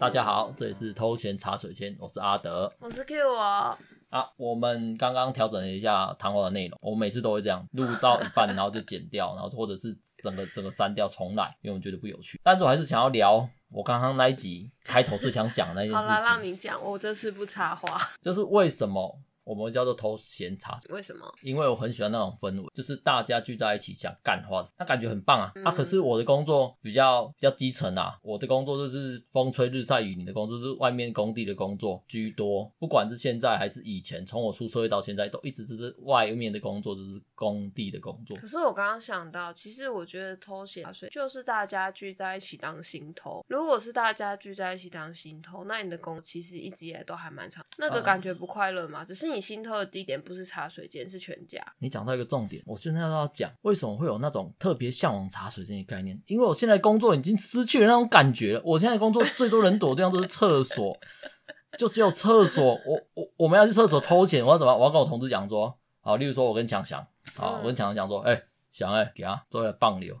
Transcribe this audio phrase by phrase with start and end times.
[0.00, 3.76] 大家好，这里是偷闲茶水间，我是阿德，我是 Q 啊。
[4.10, 9.92] 啊，我们刚刚调整了一下谈话的内容，我们每次都会这样，录到一半然后就剪掉，然后或者是
[10.22, 12.40] 整个 整个删掉重来，因为我们觉得不有趣。
[12.44, 16.16] 但是我还是想要聊我刚刚那一集开头最想讲的那件事情。
[16.16, 18.00] 好了，让你讲，我这次不插话。
[18.22, 19.18] 就是为什么？
[19.48, 21.26] 我们叫做偷闲茶水，为什么？
[21.40, 25.50] 因为我很喜欢那种氛围，就是大家聚在一起讲干话的，那感觉很棒啊！
[25.54, 32.70] 嗯、啊，可是我的工作比较比较基层啊，我的工作就是风吹日晒雨淋的工作，就是外面工地的工作居多。
[32.78, 38.36] 不管是现在还是以前，从我出社会到现在，都一直就是外面的工作，就是工地的工作。
[38.36, 43.42] 可是我刚刚想到，其实我觉得偷闲茶水就是大家聚在一起当心头。
[43.48, 49.02] 如果是大家聚在一起当心头，那你的工其实一直以来都还蛮长，那个感觉不快乐吗？
[49.02, 49.37] 嗯、只是你。
[49.40, 51.60] 心偷的地点不是茶水间，是全家。
[51.78, 58.62] 你讲到一个重点，我现在要讲为什么会有那种特别向往茶水间的概念，因为我现在工作已经失去了那种感觉了。
[58.64, 60.98] 我现在工作最多人躲的地方都是厕所，
[61.78, 62.64] 就只有厕所。
[62.64, 64.76] 我我我们要去厕所偷钱，我要怎么？
[64.76, 70.16] 我要跟我同事讲说，好，例如说我跟强强，好，我跟强强讲说，哎、欸，翔哎、欸，给他做一个棒流，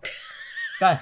[0.80, 1.00] 干，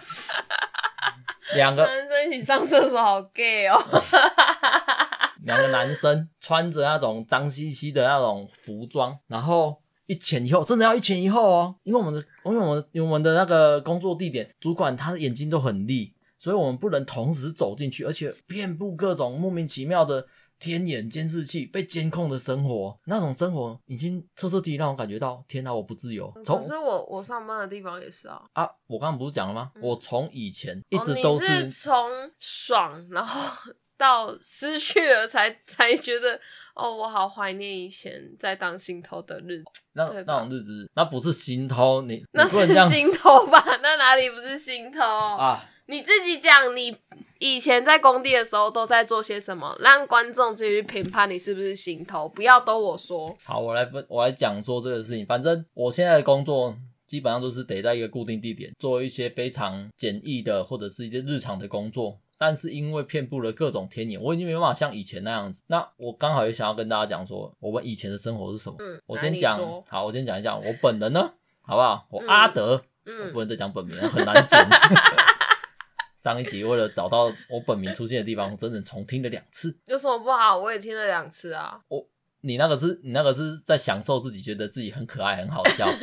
[1.54, 3.76] 两个男生一起上厕所好 gay 哦。
[5.46, 20.26] 两个男生穿着那种脏兮兮的那种服装，然后一前一后，真的要一前一后哦，因为我们的，因为我们因为我们的那个工作地点，主管他的眼睛都很利，所以我们不能同时走进去，而且遍布各种莫名其妙的
[20.58, 26.28] 天眼监视器，被监控的生活，那种生活已经彻彻底底让我感觉到，天哪，我不自由。
[26.44, 28.42] 可是我我上班的地方也是啊。
[28.54, 29.70] 啊，我刚刚不是讲了吗？
[29.76, 32.10] 嗯、我从以前一直都是、哦、是从
[32.40, 33.72] 爽，然后。
[33.96, 36.38] 到失去了才才觉得
[36.74, 39.64] 哦，我好怀念以前在当心偷的日子。
[39.94, 43.62] 那那种日子，那不是心偷，你那是心偷吧？
[43.82, 45.62] 那哪里不是心偷啊？
[45.86, 46.96] 你自己讲，你
[47.38, 49.76] 以前在工地的时候都在做些什么？
[49.80, 53.34] 让观众自己去评判你是不是心偷，不要都我说。
[53.44, 55.24] 好，我来分，我来讲说这个事情。
[55.24, 56.76] 反正我现在的工作
[57.06, 62.18] 基本上都是得在一个固定地点做一些非常简易的或者是一些日常的工作。
[62.38, 65.62] 但是因为遍布了各种天眼，我已经没办法像以前那样子。
[65.68, 68.76] 那我刚好也想要跟大家讲说，我们以前的生活是什么？
[68.78, 69.58] 嗯，我先讲，
[69.88, 71.32] 好，我先讲一下我本人呢，
[71.62, 72.06] 好不好？
[72.10, 74.58] 我阿德，嗯，我不能再讲本名，很难剪。
[76.16, 79.76] 上一集为了找到我本名出现的地方，我整整重听了两次。
[79.86, 80.58] 有什么不好？
[80.58, 81.80] 我也听了两次啊。
[81.88, 82.04] 我，
[82.40, 85.86] 你那个是你那个是在享受自己，觉得自己很可爱，很好笑。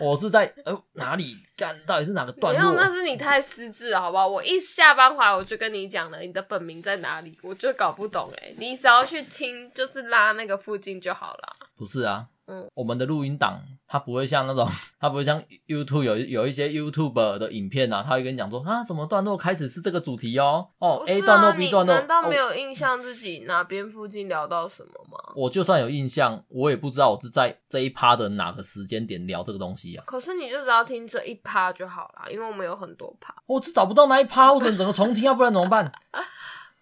[0.00, 1.78] 我是在呃哪里干？
[1.86, 2.60] 到底是哪个段落？
[2.60, 4.26] 没有，那是你太失智了，好不好？
[4.26, 7.38] 我一下班回来我就跟你讲了，你的本名在哪里？
[7.42, 11.56] 我就搞不懂哎、欸，你只要去听，就是拉那个附近就好了。
[11.76, 12.26] 不是啊。
[12.46, 13.60] 嗯，我们的录音档，
[13.92, 14.68] 它不会像那种，
[15.00, 25.18] 它不会像 YouTube 有有一些 YouTuber 的影片啊，他会跟你讲说啊，什么段落开始是这个主题哦，哦、啊、A 段落 B 段落，难道没有印象自己哪边附近聊到什么吗？
[25.34, 30.04] 我就算有印象，我也不知道我是在这一趴的哪个时间点聊这个东西啊。
[30.06, 33.34] 可是你就只要听这一趴就好啦，因为我们有很多趴。
[33.46, 35.90] 我只找不到那一趴，我只能整个重听，要不然怎么办？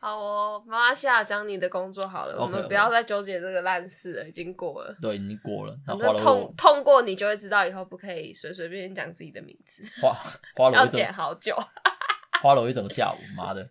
[0.09, 4.97] 好哦，妈下讲你的工作好了我们不要再纠结这个烂事了，已经过了。
[5.03, 5.77] 对，已经过了。
[5.87, 9.85] 那痛痛过你就会知道，以后不可以随随便便讲自己的名字。
[10.01, 10.17] 花
[10.57, 11.55] 花了要剪好久，
[12.41, 13.69] 花了我一整个下午，妈的。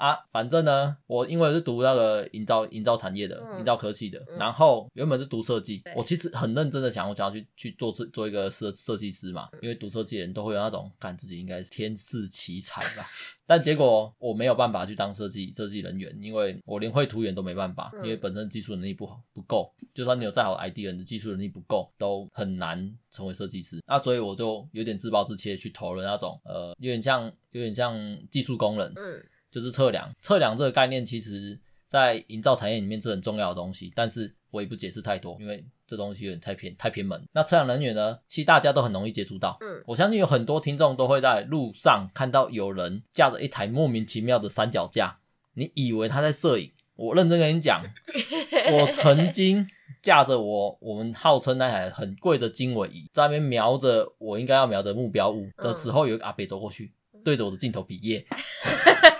[0.00, 5.92] 啊，反正呢，我因为是读那个营造营造产业的，营造科技的，嗯、然后原本是读设计，对。
[5.94, 13.04] 我其实很认真的想，我想要去去做设做一个设设计师嘛，因为读设计的人都会有那种，感自己应该是天赐奇才吧，
[13.44, 23.78] 但结果我没有办法去当设计设计人员，因为我连绘图员都没办法，因为本身技术能力不好不够，就算你有再好的 idea，你的技术能力不够，都很难成为设计师。
[23.86, 27.94] 那所以我就有点自暴自弃去投了那种，呃，有点像有点像
[28.30, 29.22] 技术工人，嗯。
[29.50, 37.20] 就是测量，测量这个概念，其实在营造产业里面是很重要的东西，但是我也不解释太多，因为这东西有点太偏太偏门。
[37.32, 45.18] 那测量人员呢，其实大家都很容易接触到，嗯，我相信有很多听众都会在路上看到有人架着一台莫名其妙的三脚架，
[45.54, 46.72] 你以为他在摄影？
[46.94, 47.82] 我认真跟你讲，
[48.70, 49.66] 我曾经
[50.02, 56.92] 架着我我们号称那台很贵的经纬仪，在那边瞄着我应该要瞄的目标物的时候，有一个阿伯走过去，
[57.24, 58.24] 对着我的镜头比耶。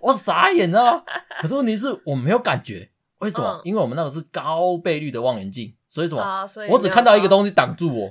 [0.00, 1.04] 我傻眼了，
[1.40, 3.48] 可是问题是我没有感觉，为什么？
[3.48, 6.20] 嗯、因为我们那个是高倍率的望远镜，所以什么？
[6.22, 8.10] 啊、所以我只看到一个东西挡住我，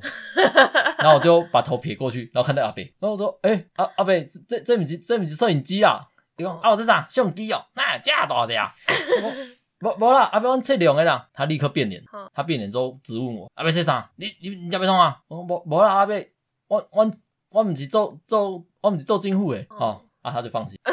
[0.97, 4.13] 然后我就把头撇过去，然后看到阿伯，然后我说：“哎、欸，阿阿伯，
[4.47, 7.63] 这这米机这米是摄影机啊？”伊讲：“啊，我这啥相机哦？
[7.75, 8.69] 那假大的呀？”
[9.81, 11.29] 我无无啦，阿伯我测量的啦。
[11.33, 12.01] 他立刻变脸，
[12.33, 14.09] 他变脸之后质问我：“阿伯这啥？
[14.15, 16.15] 你你你家别通啊？”我无无啦，阿伯，
[16.67, 17.11] 我我
[17.51, 20.01] 我唔是做做，我唔是做政府的哦。
[20.25, 20.80] 啊，他就放心。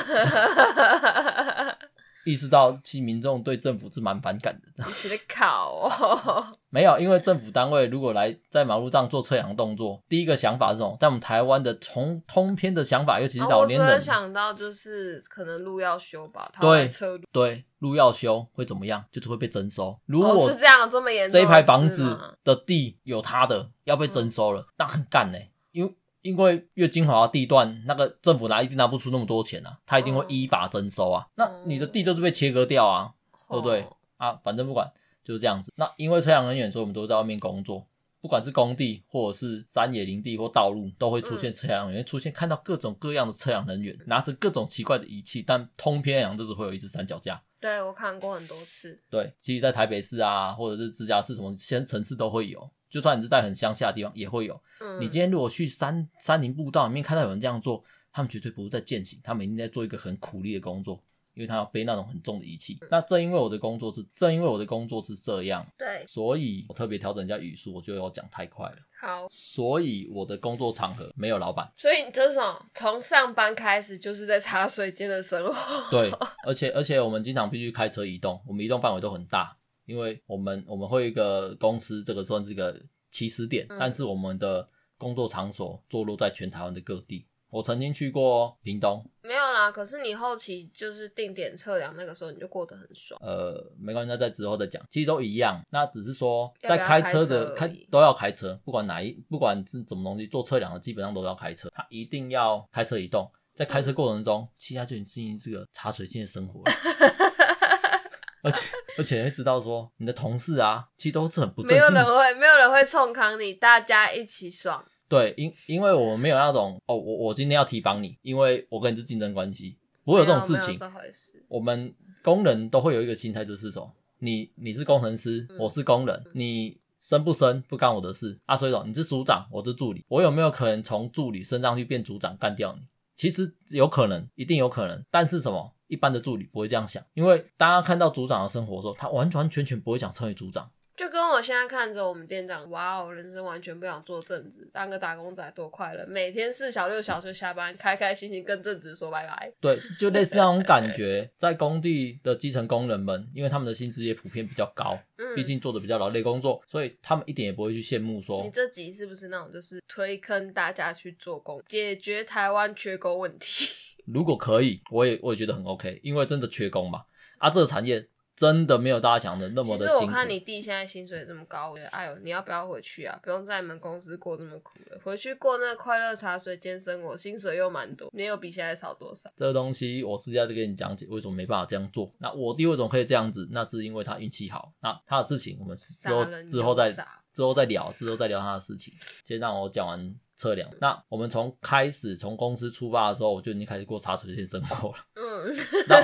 [2.24, 4.68] 意识到其民众对政府是蛮反感的。
[4.76, 6.46] 你在考哦？
[6.68, 10.96] 没有，因为政府单位如果来在马路上做测量的动作，第一个想法是什么？
[11.00, 16.48] 在我们台湾的从通篇的想法，尤其是老年人，想到就是可能路要修吧。
[16.60, 19.04] 对，车路对，路要修会怎么样？
[19.10, 19.98] 就是会被征收。
[20.06, 25.92] 如果、哦、是这样这么严重，这一排房子的地有他的要被征收了，嗯、那很干呢、欸，因为。
[26.22, 31.26] 因为越精华的地段，那个政府拿一定拿不出那么多钱啊，他一定会依法征收啊。
[31.34, 33.12] 那你的地就是被切割掉啊，
[33.48, 33.86] 对不对？
[34.16, 34.90] 啊，反正不管
[35.24, 35.72] 就是这样子。
[35.76, 37.86] 那因为测量人员，所以我们都在外面工作，
[38.20, 47.42] 不管是工地或者是山野林地或道路，都会出现测量人员，出现看到各种各样的测量人员拿着各种奇怪的仪器，但通篇来讲都是会有一只三脚架。
[47.60, 49.00] 对，我看过很多次。
[49.10, 52.70] 对，其实，在台北市啊，或者是直辖市什么先城市都会有。
[52.92, 54.54] 就算你是在很乡下的地方，也会有。
[54.80, 61.02] 嗯，你今天如果去山山林步道里面看到有人这样做，他们绝对不是在践行，他们一定在做一个很苦力的工作，
[61.32, 62.76] 因为他要背那种很重的仪器。
[62.82, 68.76] 嗯，那正因为我的工作是正因为我的工作是这样，对，所以我特别调整一下语速，我就要讲太快了。
[69.00, 75.90] 好，所以我的工作场合没有老板，所以你这种从上班开始就是在茶水间的生活。
[75.90, 76.12] 对，
[76.46, 79.56] 而且而且我们经常必须开车移动，我们移动范围都很大。
[79.84, 82.80] 因为我们我们会一个公司，这个算是一个
[83.10, 87.26] 起始点，嗯，但是我们的工作场所坐落在全台湾的各地。
[87.50, 89.70] 我曾经去过屏东，没有啦。
[89.70, 93.20] 可是你后期就是定点测量，那个时候你就过得很爽。
[93.22, 94.82] 呃，没关系，那在之后再讲。
[94.88, 101.68] 其实都一样，那只是说在开车的开，开都要开车，不管哪一不管是什么东西做测量的，基本上都要开车。
[101.74, 106.72] 他一定要开车移动，在开车过程中，嗯，其他就已经是一个茶水间的生活了。
[108.44, 108.60] 而且
[108.96, 111.90] 而且会知道说你的同事啊，其实都是很不正经的。
[111.90, 114.84] 没有人会，没有人会冲康你，大家一起爽。
[115.08, 120.76] 对，因因为我们没有那种哦，我我今天要提防你，因为我跟你是竞争关系，不会有这种事情。
[120.76, 121.44] 这回事。
[121.48, 128.56] 我们工人都会有一个心态，就是说，你你是工程师，我是工人，嗯、你升不升不干我的事啊。
[128.56, 132.86] 所以说，你是组长，我是助理，我有没有可能从助理升上去变组长干掉你？
[133.14, 135.74] 其实有可能，一定有可能，但是什么？
[135.92, 140.70] 一般的助理不会这样想，因为大家看到组长的生活的时候，他完完全全不会想成为组长。
[140.94, 149.52] 就跟我现在看着我们店长，哇哦，人生完全不想做正职，当个打工仔多快乐，每天四小六小时下班，开开心心跟正职说拜拜。
[149.58, 158.42] 对，就类似那种感觉， 在工地的基层工人们，因为他们的薪资也普遍比较高，嗯，毕竟做的比较劳累工作，所以他们一点也不会去羡慕说。
[158.44, 163.66] 你这集是不是那种就是推坑大家去做工，解决台湾缺工问题？
[164.06, 167.04] 如果可以，我也我也觉得很 OK，因为真的缺工嘛。
[167.38, 169.92] 啊，这个产业真的没有大家想的那么的辛苦。
[169.92, 173.18] 其实我看你弟现在薪水这么高，我觉得哎呦，你要不要回去啊？
[173.22, 179.30] 不用在你们公司过那么苦了，回去过那个快乐茶水间生活，薪水又蛮多，没有比现在少多少。
[179.36, 182.12] 这个东西我私下就跟你讲解，为什么没办法这样做。
[182.18, 183.48] 那我弟为什么可以这样子？
[183.50, 184.72] 那是因为他运气好。
[184.80, 186.92] 那他的事情，我们之后之后再
[187.32, 188.92] 之后再聊，之后再聊他的事情。
[189.24, 190.14] 先让我讲完。
[190.34, 194.94] 测量，那我们从开始从公司出发的时候，我就已经开始过茶水间生活了。
[195.14, 195.56] 嗯，
[195.86, 196.02] 到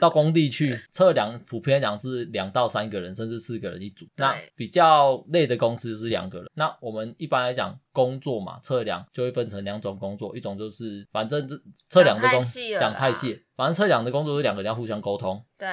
[0.00, 4.06] 到工地去测量，普遍来讲是两到三个人，甚至四个人一组。
[4.16, 6.50] 那比较累的公司是两个人。
[6.54, 11.58] 那我们一般来讲工作嘛，测量就会分成两种工作，一种就是反正这
[11.88, 12.38] 测量的工
[12.78, 15.42] 讲太细，反正测量的工作是两个人要互相沟通。
[15.56, 15.68] 对。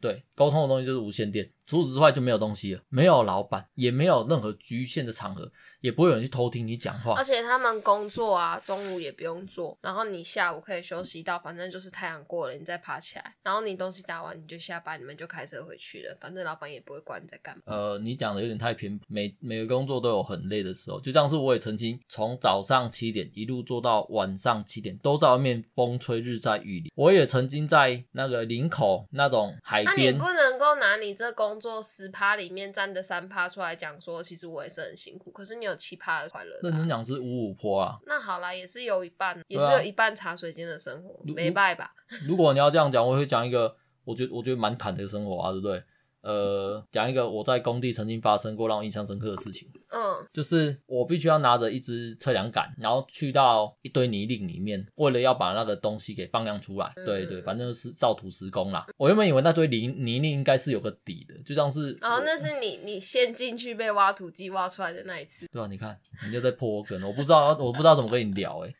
[0.00, 7.14] 对，沟通的东西就是无线电，除此之外就没有东西了，没有老板，也没有任何局限的场合，也不会有人去偷听你讲话。
[7.16, 17.62] 而且他们工作啊，中午也不用做，然后你下午可以休息到，反正就是太阳过了，你再爬起来，然后你东西打完你就下班，你们就开车回去了，反正老板也不会管你在干嘛。
[17.66, 26.92] 呃，你讲的有点太偏，每每个工作都有很累的时候，就像是我也曾经从早上七点一路做到晚上七点，都在外面风吹日晒雨淋。
[26.94, 30.14] 我也曾经在那个林口那种海边。
[30.14, 36.58] 你不能够拿你这工作十趴里面占的三趴出来讲说，其实我也是很辛苦，可是你有七趴的快乐。
[36.62, 37.98] 认真讲是五五坡啊。
[38.06, 41.94] 那好啦，也是有一半，也是有一半茶水间的生活，没败吧？
[42.26, 45.82] 如果你要这样讲，我会讲一个，我觉得我觉得蛮坎的生活啊，对不对？
[46.24, 49.70] 呃，讲一个我在工地曾经发生过让我印象深刻的事情。
[49.90, 56.90] 嗯，就是我必须要拿着一支测量杆，然后去到一堆泥泞里面，为了要把那个东西给放量出来。
[56.96, 58.86] 嗯、对对，反正是造土施工啦。
[58.96, 65.46] 我原本以为那堆泥泥泞应该是有个底的，就像是哦，那是你你先进去被挖土机挖出来的那一次。
[65.52, 68.74] 对啊，你看你就在破梗，我不知道我不知道怎么跟你聊哎、欸。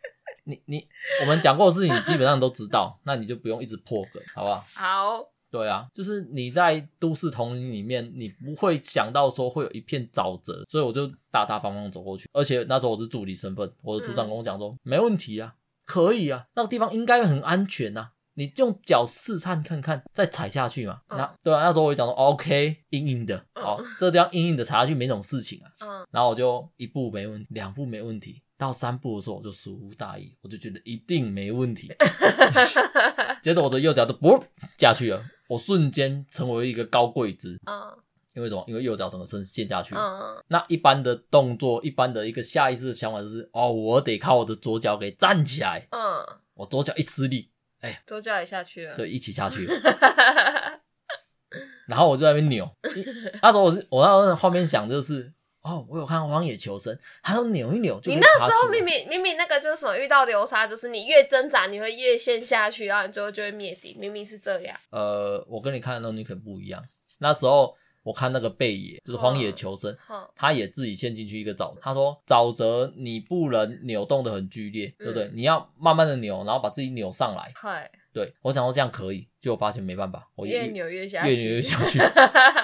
[0.46, 0.82] 你你
[1.20, 4.64] 我们讲过的事情你基本上都知道，那你就不用一直破梗，好不好？
[4.74, 5.33] 好。
[5.54, 12.28] 对啊，就是你在都市丛林里面，你不会想到说会有一片沼泽，所以我就大大方方走过去。
[12.32, 18.10] 而且那时候我是助理身份，我的组长跟我讲说，嗯、没问题啊，可以啊，那个地方应该很安全呐、啊。
[18.36, 21.02] 你用脚试探看看，再踩下去嘛。
[21.08, 25.70] 那、嗯、对啊，那时候我就讲说，OK，硬硬的，哦，嗯、这个地方硬硬的踩下去没什么事情啊。
[25.86, 31.92] 嗯，然后我就一步没问题，两步没问题，到三步的时候我就疏忽大意，我就觉得一定没问题。
[33.42, 34.44] 接着我的右脚就不
[34.78, 37.58] 下去了，我瞬间成为一个高跪姿。
[37.66, 37.98] 嗯，
[38.34, 38.64] 因为什么？
[38.68, 39.94] 因为右脚整个身陷下去。
[39.94, 45.86] 嗯，那一般的动作，一般的一个下意识的想法就是，哦，我得靠我的左脚给站起来。
[45.90, 46.00] 嗯，
[46.54, 47.50] 我左脚一吃力。
[47.80, 49.74] 哎，左脚也下去了，对，一起下去了。
[51.86, 52.66] 然后我就在那边扭，
[53.42, 55.34] 那时候我是我那时候画面想就是，
[55.64, 58.12] 哦，我有看《荒野求生》，他说扭一扭就。
[58.12, 64.78] 你那时候明明明明那个就是什么遇到流沙，就是你越挣扎你会越陷下去，然后你最后就会灭顶，明明是这样。
[64.90, 66.82] 呃，我跟你看的东西可能不一样。
[67.18, 69.90] 那时候我看那个贝爷，就是《荒野求生》，
[70.36, 71.74] 他也自己陷进去一个沼。
[71.80, 75.30] 他说沼泽你不能扭动的很剧烈，对不对？
[75.32, 77.50] 你要慢慢的扭，然后把自己扭上来。
[77.54, 81.98] 嗨对，我想说这样可以，结果发现没办法，我越扭越下去，越扭越下去，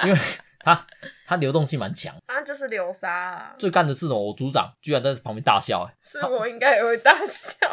[0.07, 0.21] 因为
[0.61, 0.87] 它
[1.27, 3.55] 它流动性蛮强，啊，就是流沙啊。
[3.59, 4.21] 最干的是什么？
[4.21, 7.67] 我组长居然在旁边大笑，哎，是我应该也会大笑，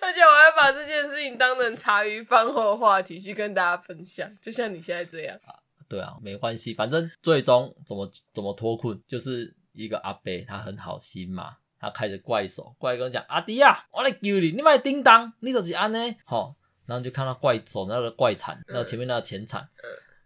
[0.00, 5.54] 而且我还把这件事情当成茶余饭后的话题去跟大家分享，就像你现在这样啊。
[5.88, 16.54] 对啊，没关系，反正最终怎么怎么脱困，就是一个阿伯，他很好心嘛，他开着怪手过来跟我讲：“阿弟啊，我来救你，你买叮当，你就是安呢。”好。
[16.86, 19.66] 然后就看到怪手那个怪铲，然后前面那个前铲，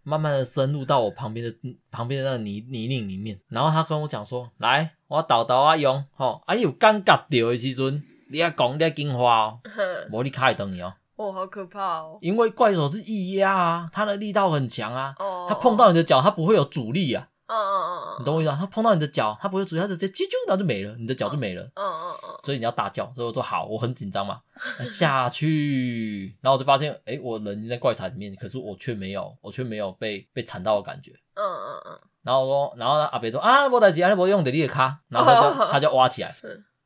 [0.03, 1.55] 慢慢的深入到我旁边的
[1.91, 3.39] 旁边的那个泥泥泞里面。
[3.49, 9.61] 然后他跟我讲说：“来，我导导啊勇，吼，啊你有感觉到的时阵，你要讲你要紧话哦，
[10.13, 12.17] 无你卡会等你哦。”哦，好可怕哦！
[12.21, 15.13] 因为怪手是液压啊，它的力道很强啊，
[15.49, 17.29] 它碰到你的脚，它不会有阻力啊。
[17.49, 18.57] 嗯嗯嗯，你懂我意思啊？
[18.61, 21.63] 它碰到你的脚，它不会阻力，它直接啾啾，然后就没了，你的脚就没了。
[21.75, 22.08] 嗯嗯嗯。
[22.43, 24.41] 所以你要大叫，所以我说好，我很紧张嘛，
[24.89, 31.13] 下去，然后我就发现，诶，我人已经在怪场里面，可是我却没有，我却没有被被铲到的感觉。
[31.35, 31.99] 嗯嗯嗯。
[32.23, 36.35] 然后我说，然后阿北说啊，我代志，啊，你不用的力的卡，然后他就 他就挖起来。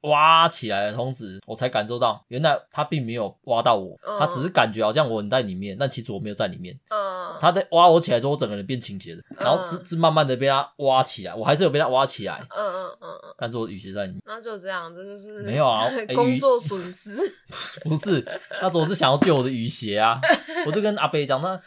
[0.03, 6.79] 挖起来的同时，我才感受到，原来他并没有挖到我，他只是感觉好像我很在里面，但其实我没有在里面。
[7.41, 12.45] 他在挖我起来之后，我整个人变倾斜的，然后是是慢慢的被他挖起来，我还是有被他挖起来。
[12.51, 13.35] 嗯嗯嗯嗯。
[13.39, 14.23] 但是我雨鞋在里面。
[14.27, 17.17] 那就这样，这就是没有啊， 工作损失。
[17.85, 18.25] 不是，
[18.61, 20.21] 那时候我是想要救我的雨鞋啊，
[20.67, 21.61] 我就跟阿北讲，那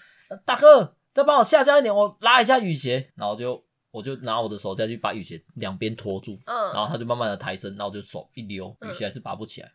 [0.46, 3.64] 大哥再帮我下降一点，我拉一下雨鞋，然后就。
[3.96, 9.72] 我就拿我的手再去把雨鞋两边拖住，嗯，然后他就慢慢的抬身，然后就手一溜，雨鞋还是拔不起来。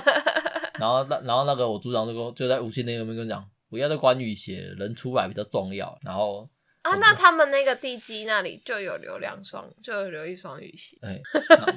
[0.78, 5.98] 然后那然后那个我组长就跟就在无线那边跟我讲，不要再管雨鞋，人出来比较重要。
[6.02, 6.46] 然后
[6.82, 10.98] 啊，那他们那个地基那里就有留两双，就有留一双雨鞋。
[11.02, 11.18] 哎，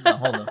[0.03, 0.45] 然后呢？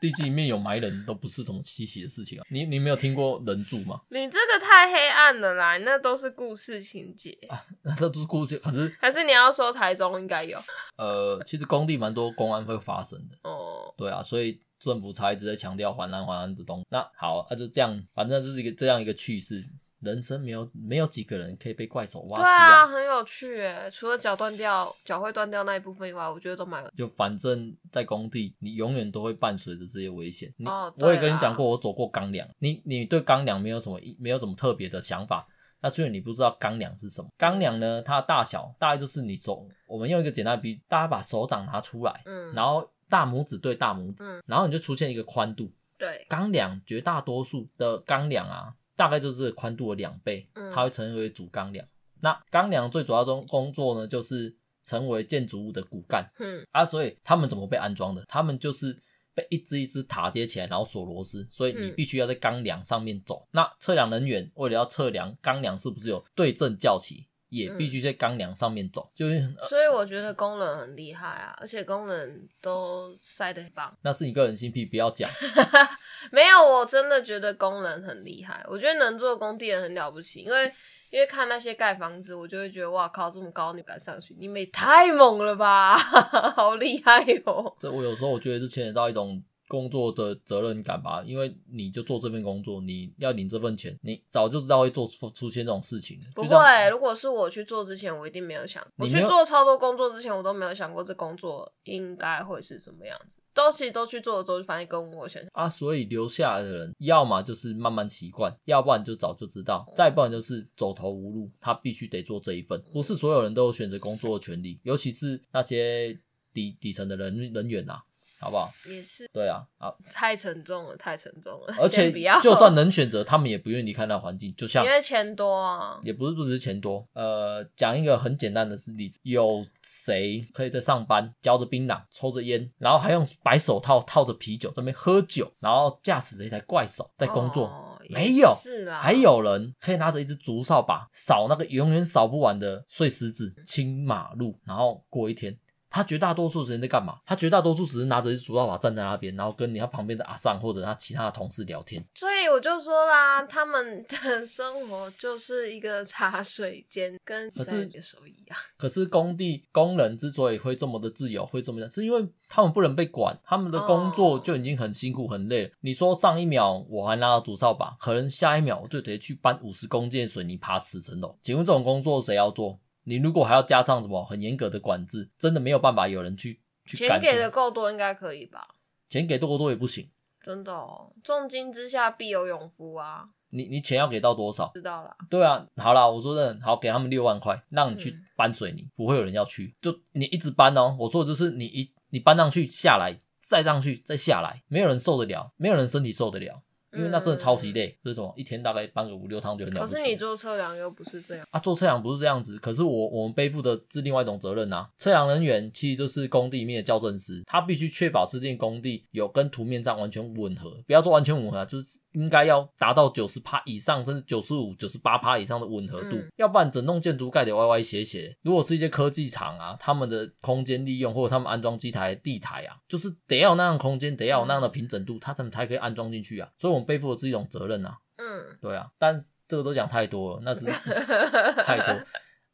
[0.00, 2.44] 地基里面有埋人都不是什么稀奇的事情啊！
[2.50, 4.00] 你你没有听过人住吗？
[4.10, 10.58] 你这个太黑暗了啦，那都是故事情节啊，那都是故事，可是还是你要说台中应该有。
[10.96, 16.86] 呃，其实工地蛮多公安会发生的哦，对啊，所以政府才一直在强调环安环安的东西。
[16.90, 19.64] 那好，那就这样，反正这是一个这样一个趣事。
[20.00, 22.48] 人生没有没有几个人可以被怪手挖出来。
[22.48, 23.90] 对啊，很有趣诶。
[23.90, 26.90] 除了脚断掉，脚会断掉那一部分以外，我觉得都蛮有。
[26.96, 30.52] 就反正，在工地，你永远都会伴随着这些危险。
[30.64, 32.48] 哦，我也跟你讲过，我走过钢梁。
[32.58, 35.46] 你你对钢梁没有什么没有什么特别的想法？
[35.80, 37.28] 那所以你不知道钢梁是什么？
[37.36, 45.72] 钢梁呢，它的大小大概就是你手，我们用一个简单的比喻，大家把手掌拿出来，嗯，然后大拇指对大拇指，嗯，然后你就出现一个宽度。
[45.96, 48.74] 对，钢梁绝大多数的钢梁啊。
[48.98, 51.86] 大概就是宽度的两倍，它会成为主钢梁。
[51.86, 51.88] 嗯、
[52.22, 54.52] 那钢梁最主要中工作呢，就是
[54.82, 56.28] 成为建筑物的骨干。
[56.40, 58.24] 嗯啊，所以他们怎么被安装的？
[58.26, 58.92] 他们就是
[59.34, 61.46] 被一支一支塔接起来，然后锁螺丝。
[61.48, 63.46] 所以你必须要在钢梁上面走。
[63.46, 69.10] 嗯、那测量人员为了要测量钢梁是不是有对正校齐，也必须在钢梁上面走。
[69.14, 73.96] 就是，所以我觉得工人很厉害啊，而且工人都塞得很棒。
[74.02, 75.30] 那是你个人心癖，不要讲。
[76.32, 78.64] 没有，我真的觉得工人很厉害。
[78.68, 80.70] 我觉得能做工地人很了不起，因为
[81.10, 85.96] 因为看那些盖房子，我就会觉得哇靠，这么高你敢上去，你们也太猛了吧，
[86.56, 87.74] 好厉害哦！
[87.78, 89.42] 这我有时候我觉得是牵扯到一种。
[89.68, 96.18] 工作的责任感吧，因为你就做这份工作，你要领这份钱，你早就知道会做出出现这种事情。
[96.34, 98.84] 不会，如果是我去做之前，我一定没有想。
[98.96, 103.38] 我去做超多工作之前，我都没有想过这工作应该会是什么样子。
[103.52, 112.80] 都其实都去做了之后，就发现跟我想啊，所以留下来的人，要么就是慢慢习惯，要不然就早就知道，再不然就是走投无路，他必须得做这一份。
[112.92, 116.18] 不是所有人都有选择工作的权利，尤其是那些
[116.54, 118.02] 底底层的人人员呐、啊。
[118.40, 118.70] 好不好？
[118.88, 119.28] 也是。
[119.32, 121.74] 对啊，啊，太沉重了，太沉重了。
[121.80, 124.54] 而且就算能选择，他们也不愿意离开那环境。
[124.56, 127.06] 就像因为钱多啊，也不是不只是钱多。
[127.14, 137.66] 呃，讲一个很简单的例子，有谁可以在上班嚼着槟榔、抽着烟，然后还用白手套套着啤酒在那边喝酒，然后驾驶着一台怪手在工作？
[137.66, 138.54] 哦、没有。
[138.60, 138.98] 是啦。
[138.98, 145.58] 还有人可以拿着一只竹扫把扫那个永远扫不完的碎石子、清马路，然后过一天。
[145.90, 147.18] 他绝大多数时间在干嘛？
[147.24, 152.04] 他绝大多数只是拿着一竹扫把站在那边，然后跟你他旁边的阿桑或者他其他的同事聊天。
[152.14, 158.58] 所以我就说啦，他们的生活就是一个茶水间，跟可是手一样。
[158.76, 165.70] 可是工地工人之所以会这么的自由，会这么样，是因为他们不能被管，他们的工作就已经很辛苦很累了。
[165.80, 171.38] 你说上一秒我还拿着竹扫把，可能下一秒我就得去搬五十公斤的水泥爬十层楼。
[171.42, 172.78] 请问这种工作谁要做？
[173.08, 176.98] 你如果还要加上什么很严格的管制，真的没有办法有人去去。
[176.98, 178.62] 钱给的够多，应该可以吧？
[179.08, 180.10] 钱给多多也不行。
[180.44, 183.28] 真的哦，重金之下必有勇夫啊！
[183.50, 184.70] 你你钱要给到多少？
[184.74, 185.16] 知道啦。
[185.30, 190.94] 对啊，好啦，我说的好，给他们六万块，让你去搬水泥，嗯、不会有人要去，就你一直搬哦。
[190.98, 196.62] 我说的就是你一你搬上去下来，再上去再下来，没有人受得了，没有人身体受得了。
[196.92, 199.94] 因为那真的超级累，这、嗯、种一天大概搬个五六趟就很了不起。
[199.94, 202.56] 可是你做测量又不是这样啊，做测量不是这样子。
[202.58, 204.88] 可是我我们背负的是另外一种责任呐、啊。
[204.96, 218.34] 测量人员其实就是工地里面的校正师，他必须确保这件工地有跟图面上完全吻合，不要说完全吻合，就是应该要达到九十趴以上，甚至九十五、九十八趴以上的吻合度，嗯、要不然整栋建筑盖得歪歪斜斜。
[218.42, 226.48] 如果是一些科技厂啊，他们的空间利用或者他们安装机台地台啊，就是得要有那样的空间，得要有那样的平整度，他才才可以安装进去啊。
[226.56, 227.58] 所以我们背负的是一种责。
[227.58, 230.64] 责任呐，嗯，对啊，但这个都讲太多了，那是
[231.66, 232.04] 太多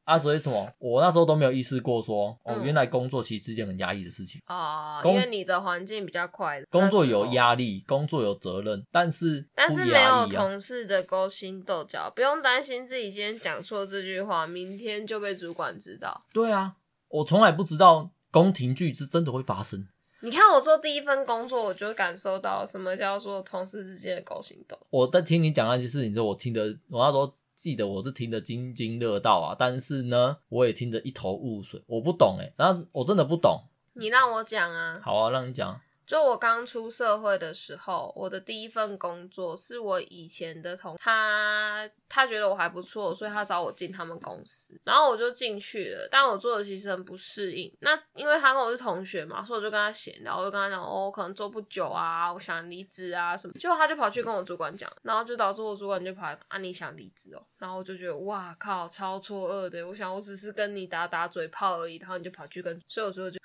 [0.05, 16.25] 啊，所以什么，我那时候都没有意识过说，说哦，原来工作其实是一件很压抑的事情啊，因为你的环境比较快，工作有压力，工作有责任，但是但是没有同事的勾心斗角，不用担心自己今天讲错这句话，明天就被主管知道。
[16.33, 16.77] 对啊，
[17.09, 19.89] 我从来不知道宫廷剧是真的会发生。
[20.21, 24.75] 你看我做第一份工作，我就感受到什么叫做同事之间的勾心斗。
[24.89, 27.31] 我在听你讲那些事情之后，我听得我那时候
[27.65, 33.59] 记得我是听得津津乐道啊，但是呢，我也听得一头雾水，我不懂诶，然后我真的不懂。
[33.95, 35.01] 你让我讲啊。
[35.03, 35.81] 好啊，让你讲。
[36.07, 46.09] 就我刚出社会的时候，我的第一份工作是我以前的同他，他觉得我还不错，所以他找我进他们公司，然后我就进去了。
[46.11, 47.73] 但我做的其实很不适应。
[47.81, 53.55] 那因为他跟我是同学嘛，所以我就跟他闲聊，我就跟他讲，哦，我可能做不久啊，我想离职啊什么。
[53.55, 57.43] 结果他就跑去跟我主管讲，然后就导致我主管就跑来啊，你想离职哦？
[57.59, 59.87] 然后我就觉得哇靠，超错愕的。
[59.87, 63.41] 我想我只是跟你打打嘴炮而已，然后你就跑去跟，所以我最后就。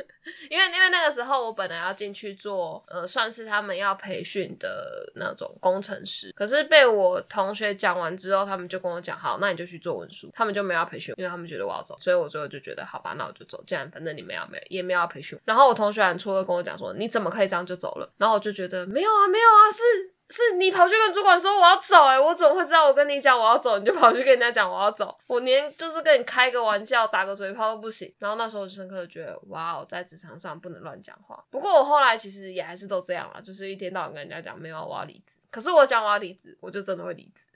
[0.50, 18.12] 因为因为那个时候我本来要进去做，呃，算是他们要培训的那种工程师，可是被我同学讲完之后，他们就跟我讲，好，那你就去做文书，他们就没有要培训，因为他们觉得我要走，所以我最后就觉得，好吧，那我就走，既然反正你们要没也没有要培训，然后我同学还错愕跟我讲说，你怎么可以这样就走了？
[18.18, 20.19] 然后我就觉得没有啊，没有啊，是。
[20.30, 22.86] 是你跑去跟主管说我要走，欸，诶我怎么会知道？
[22.86, 28.14] 我跟你讲我要走，你就跑去跟人家讲我要走，我连就是跟你开个玩笑，打个嘴炮都不行。
[28.18, 31.44] 然后那时候我就深刻的觉得，哇哦，在职场上不能乱讲话。
[31.50, 37.46] 不过我后来其实也还是都这样啦，就是一天到晚跟人家讲没有我要离职，可是我讲我要离职，我就真的会离职。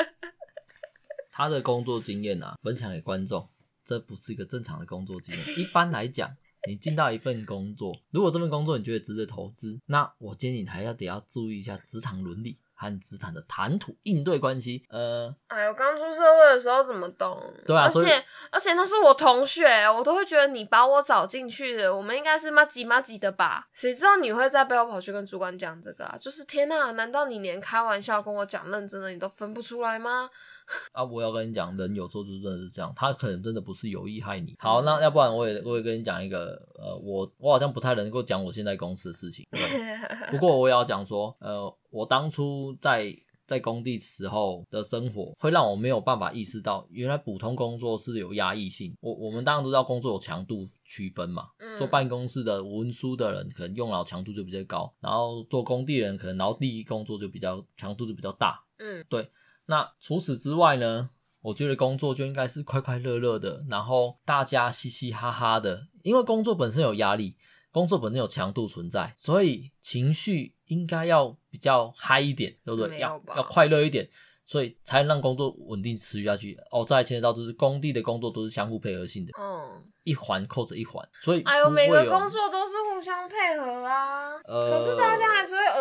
[1.32, 3.48] 他的工作经验啊，分享给观众，
[3.82, 5.58] 这不是一个正常的工作经验。
[5.58, 6.36] 一般来讲。
[6.66, 14.82] 你进到一份工作，如果这份工作你觉得值得投资，那我建议你还要得要注意一下职场伦理和职场的谈吐应对关系。
[14.90, 17.42] 呃，哎我，刚出社会的时候怎么懂？
[17.66, 23.68] 对啊，而且而且那是我同学，我都会觉得你把我找进去的，我们应该是麻吉麻吉的吧？
[23.72, 26.16] 谁知道你会在背后跑去跟主管讲这个啊？
[26.20, 30.28] 就是天呐，难道你连开玩笑跟我讲认真的你都分不出来吗？
[30.92, 31.04] 啊！
[31.04, 34.54] 我要跟你讲，人有时候就真的是这样，他可能真的不是有意害你。
[34.58, 39.46] 好，那要不然我也我也跟你讲一个，呃，我我好像不太能够讲我现在公司的事情。
[39.50, 39.60] 对，
[40.30, 43.14] 不过我也要讲说，呃，我当初在
[43.46, 48.96] 在工地时候的生活，会让我没有办法意识到，原来普通工作是有压抑性。
[49.00, 58.64] 我我们当然都知道工作有强度区分嘛，做办公室的文书的人可能用脑强度就比较高，然后做工地人可能劳力工作就比较强度就比较大。
[58.78, 59.28] 嗯，对。
[59.70, 61.10] 那除此之外呢？
[61.42, 65.86] 我觉得工作就应该是快快乐乐的，然后大家嘻嘻哈哈的。
[66.02, 67.36] 因为工作本身有压力，
[67.70, 72.98] 工作本身有强度存在，所以情绪应该要比较嗨一点，对不对？
[72.98, 74.08] 要要快乐一点。
[74.44, 76.58] 所以才能让工作稳定持续下去。
[76.72, 84.39] 哦，再牵扯到就是工地的工作都是相互配合性的，嗯，一环扣着一环，所以哎呦，每个工作都是互相配合啊。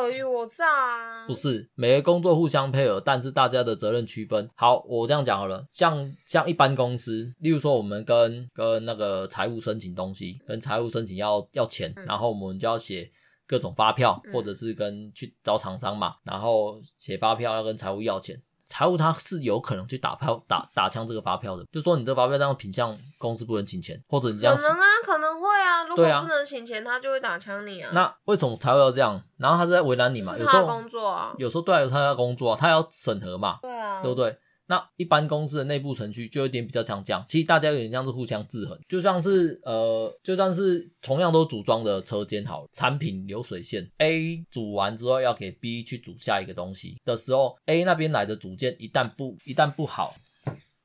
[0.03, 1.27] 尔虞我诈啊。
[1.27, 4.49] 不是每个工作互相配合，但是大家的责任区分。
[4.55, 13.11] 好，我这样讲好了，像像一般公司，例如说我们跟跟那个财务申请东西，跟财务申请要要钱，嗯、然后我们就要写。
[13.49, 27.89] 各种发票，或者是跟去找厂商嘛，嗯、然后写发票要跟财务要钱，财务他是有可能去打票打打枪这个发票的，就说你这发票这样品相公司不能请钱，或者你这样可能啊，可能会啊，如果不能请钱，他就会打枪你啊。
[27.93, 29.19] 那为什么财务要这样？
[29.37, 30.37] 然后他是在为难你嘛？
[30.37, 34.37] 是他的工作啊，有时候对啊，有他要工作啊，他要审核嘛，对啊，对不对？
[34.69, 50.13] 那一般公司的内部程序就有点比较像这样，其实大家有点像是互相制衡，就像是呃，就像是同样都组装的车间好了，产品流水线 A 组完之后要给 B 去组下一个东西的时候，A 那边来的组件一旦不一旦不好，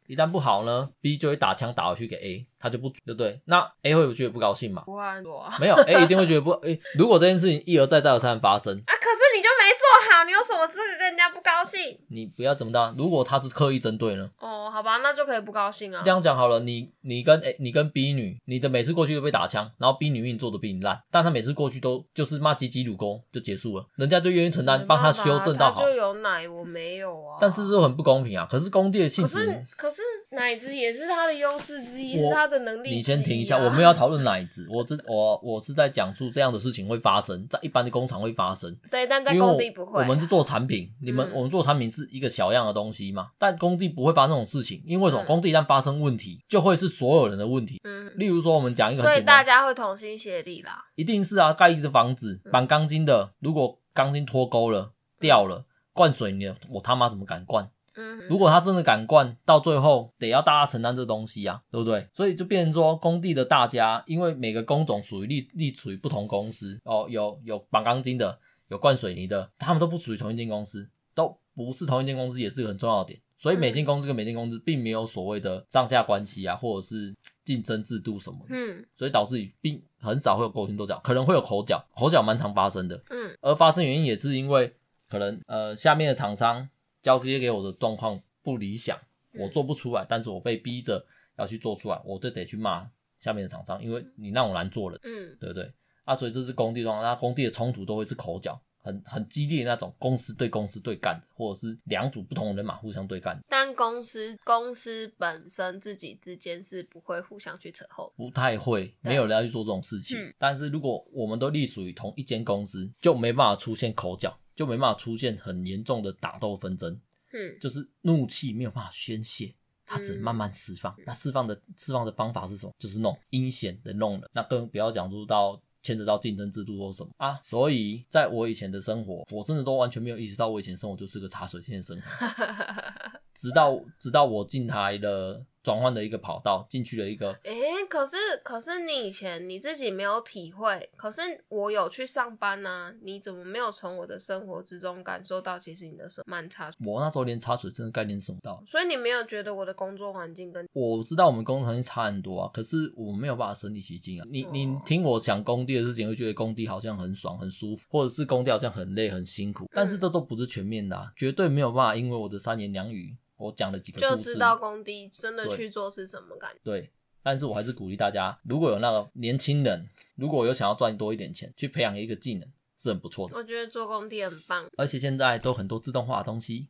[0.06, 3.38] 一旦不好呢，B 就会打枪打回去给 A，他就不组，对不对？
[3.44, 4.82] 那 A 会不会觉得不高兴嘛？
[4.86, 9.73] 不会啊，没有 A 一定会觉得不，诶，如果这件事情一而再再而三发生啊，可是你就没做
[10.10, 11.98] 好，你有什么资格跟人家不高兴？
[12.08, 14.30] 你不要怎么的，如果他是刻意针对呢？
[14.38, 16.02] 哦，好吧，那就可以不高兴啊。
[16.04, 25.82] 这样讲好了，你你跟 A 你跟 B 女，你的每次过去都被打枪，然后 B 女命做的比你烂，但他每次过去都就是骂鸡鸡乳沟就结束了，人家就愿意承担，帮他修正到好。
[25.82, 27.36] 就有奶，我没有啊。
[27.40, 28.46] 但是这很不公平啊！
[28.50, 32.94] 可是工地的性质，可是可是奶子也是他的优势之一，是他的能力啊。
[32.94, 38.74] 你先停一下，我们要讨论奶子，我这我我是在讲述这样的事情会发生在一般的工厂会发生。
[38.90, 40.02] 对，但在工地不会啊。
[40.02, 45.24] 我们是做产品，你们、嗯、我们做产品是一个小样的东西嘛，但工地不会发生这种事情，因为什么？
[45.24, 47.80] 工地一旦发生问题，就会是所有人的问题。
[47.84, 50.84] 嗯，例如说我们讲一个所以大家会同心协力啦。
[50.96, 57.70] 一定是啊，盖一个房子绑钢筋的，如果钢筋脱钩了掉了，灌水泥，我他妈怎么敢灌？
[57.96, 62.08] 嗯，如果他真的敢灌，到最后得要大家承担这东西呀、啊，对不对？
[62.12, 68.36] 所以就变成说，工地的大家，因为每个工种属于隶隶属于不同公司哦，有有绑钢筋的，
[68.68, 73.20] 有灌水泥的，他们都不属于同一间公司，都不是同一间公司，也是个很重要的点。
[73.36, 78.54] 所以每间公司跟每间公司并没有所谓的上下关系啊，或者是竞争制度什么的。
[78.54, 83.02] 嗯，所以导致并很少会有勾心斗角，可能会有口角，口角蛮常发生的。
[83.10, 84.74] 嗯，而发生原因也是因为
[85.08, 86.68] 可能呃下面的厂商。
[87.04, 88.98] 交接给我的状况不理想，
[89.34, 91.04] 我做不出来，但是我被逼着
[91.36, 95.70] 要去做出来，我就得去骂下面的厂商，因为你让我难做了，嗯，对不对？
[96.04, 103.38] 啊，所以这是工地状况，那工地的冲突都会是口角，很很激烈那种，公司对公司对干的，或者是两组不同的人马互相对干。
[103.48, 110.18] 但公司公司本身自己之间是不会互相去扯后，不太会，没有人要去做这种事情。
[110.18, 114.38] 嗯，但是如果我们都隶属于同一间公司，就没办法出现口角。
[114.54, 116.96] 就没办法出现很严重的打斗纷争，
[117.32, 119.52] 嗯，就是怒气没有办法宣泄，
[119.84, 120.94] 它只能慢慢释放。
[121.04, 122.72] 那释放的释放的方法是什么？
[122.78, 124.30] 就是弄阴险的弄了。
[124.32, 127.38] 那更不要讲述到牵扯到竞争制度或什么啊。
[127.44, 132.26] 所以在我以前的生活，我真的都完全没有意识到我以前生活就是个茶水间的生活，
[133.34, 135.46] 直到直到我进台了。
[135.64, 146.70] 转换的一个跑道进去了一个，诶、欸，可是可是你以前你自己没有体会，可是我有去上班呐、啊，你怎么没有从我的生活之中感受到其实你的生蛮差？
[146.84, 154.26] 我那时候连茶水真的概念什么到，所以你没有觉得我的工作环境跟我知道我们工作环境差很多啊，可是我没有办法身临其境啊。
[154.30, 163.16] 你你听我讲工地的事情，会觉得工地好像很爽很舒服，或者是工地好像很累很辛苦，但是这都不是全面的、啊，绝对没有办法，因为我的三言两语。
[163.36, 166.60] 我讲了几个故事，就知道工地真的去做是什么感觉。
[166.62, 166.90] 对，对，
[167.22, 173.36] 但是我还是鼓励大家，如果有那个年轻人，如果有想要赚多一点钱，去培养一个技能，是很不错的。
[173.36, 176.68] 我觉得做工地很棒，而且现在都很多自动化的东西，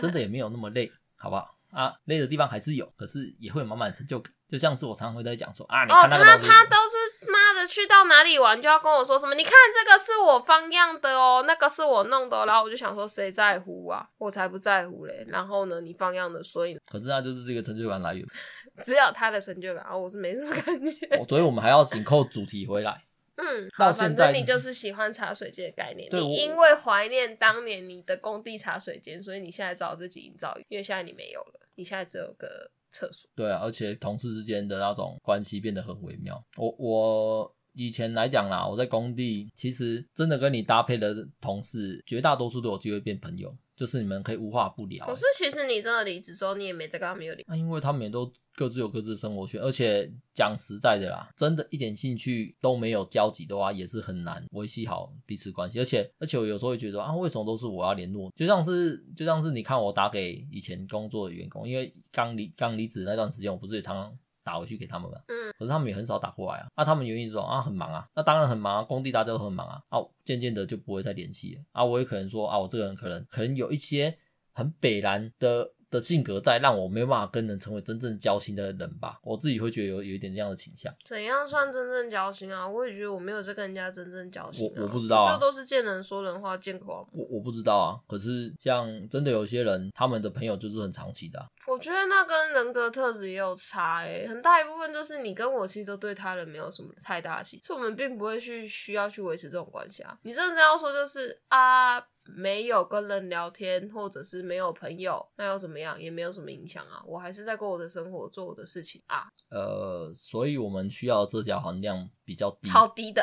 [0.00, 1.58] 真的也没有那么累，好不好？
[1.70, 4.32] 啊，累的地方还是有，可是也会有满满的成就感。
[4.54, 15.24] 就像是我常常会在讲说啊，你看那个，哦，他他都是妈的去到哪里玩就要跟我说什么，你看这个是我放样的哦，那个是我弄的，然后我就想说谁在乎啊，我才不在乎嘞。
[15.28, 18.24] 然后呢，你放样的，所以可是他就是这个成就感来源，
[18.84, 21.06] 只有他的成就感，啊我是没什么感觉。
[21.18, 23.02] 哦，所以我们还要紧扣主题回来。
[23.36, 33.28] 嗯，好，反正你就是喜欢茶水间的概念，你因为怀念当年你的工地茶水间，所以你现在找自己营造，因为现在你没有了，你现在只有个厕所。
[33.34, 36.42] 对啊，而且同事之间的那种关系变得很微妙。
[36.56, 43.52] 我我以前来讲啦，我在工地其实真的跟你搭配的同事，绝大多数都有机会变朋友。
[43.76, 45.04] 就是你们可以无话不聊。
[45.06, 47.44] 可是其实你真的离职之后，你也没再跟他们有联。
[47.48, 55.80] 那因为他们也都各自有各自的生活圈，而且讲实在的啦，真的一点兴趣都没有交集的话，也是很难维系好彼此关系。
[55.80, 58.30] 而且而且我有时候会觉得啊，为什么都是我要联络？
[58.34, 65.24] 就像是就像是你看我打给以前工作的员工，因为刚离刚离职那段时间，我不是也常常打回去给他们了。
[65.26, 65.52] 嗯。
[65.58, 66.68] 可是他们也很少打过来啊。
[66.76, 69.80] 那、啊、他们原因是说啊很忙啊，那当然很忙啊，工地大家都很忙啊。
[69.88, 71.62] 啊，渐渐的就不会再联系了。
[71.72, 74.16] 啊，我也可能说啊，我这个人可能可能有一些
[74.52, 75.72] 很北然的。
[75.94, 80.92] 的性格在让我没有办法跟人成为真正交心的人吧，我自己会觉得有有一点这样的倾向。
[81.04, 82.68] 怎样算真正交心啊？
[82.68, 84.72] 我也觉得我没有在跟人家真正交心、啊。
[84.76, 87.06] 我我不知道啊，这都是见人说人话，见光。
[87.12, 88.00] 我我不知道啊。
[88.08, 91.46] 可是像真的有些人，他们的朋友就是很长期的、啊。
[91.68, 100.18] 我觉得那跟人格特质也有差诶、欸，很大一部分就是你跟我其实都对他人没有什么太大的心，所以我们并不会去需要去维持这种关系啊。
[100.22, 102.04] 你真的要说就是啊。
[102.24, 106.00] 没有跟人聊天，或者是没有朋友，那又怎么样？
[106.00, 107.02] 也没有什么影响啊。
[107.06, 109.28] 我还是在过我的生活，做我的事情啊。
[109.50, 113.22] 呃，所以我们需要社交含量比较低，超低的。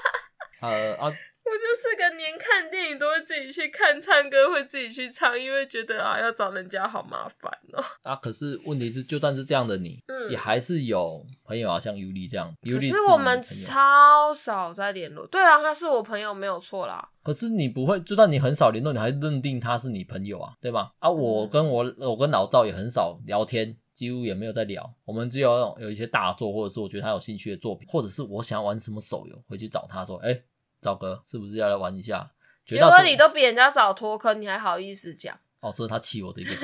[0.60, 1.12] 呃啊。
[1.46, 7.80] 我就是个连看电影都会自己去看，唱歌会自己去唱，因为觉得啊要找人家好麻烦哦。
[8.02, 12.52] 啊，可是问题是，就算是这样的你，嗯，也还是有朋友啊，像尤里这样。
[12.64, 15.24] 可是我们超少在联络。
[15.28, 17.08] 对啊，他是我朋友没有错啦。
[17.22, 20.92] 可是你不会，就算你很少联络，你还是认定他是你朋友啊，对吧？
[20.98, 24.92] 啊，我跟我我跟老赵也很少聊天，几乎也没有在聊。
[25.04, 30.44] 我们只有有一些大作，或者是我觉得他有兴趣的作品，或者是我想要玩什么手游，回去找他说，哎、欸。
[30.86, 32.30] 赵哥是不是要来玩一下？
[32.64, 35.36] 结果你都比人家早脱坑，你还好意思讲？
[35.58, 36.52] 哦，这是他气我的一个。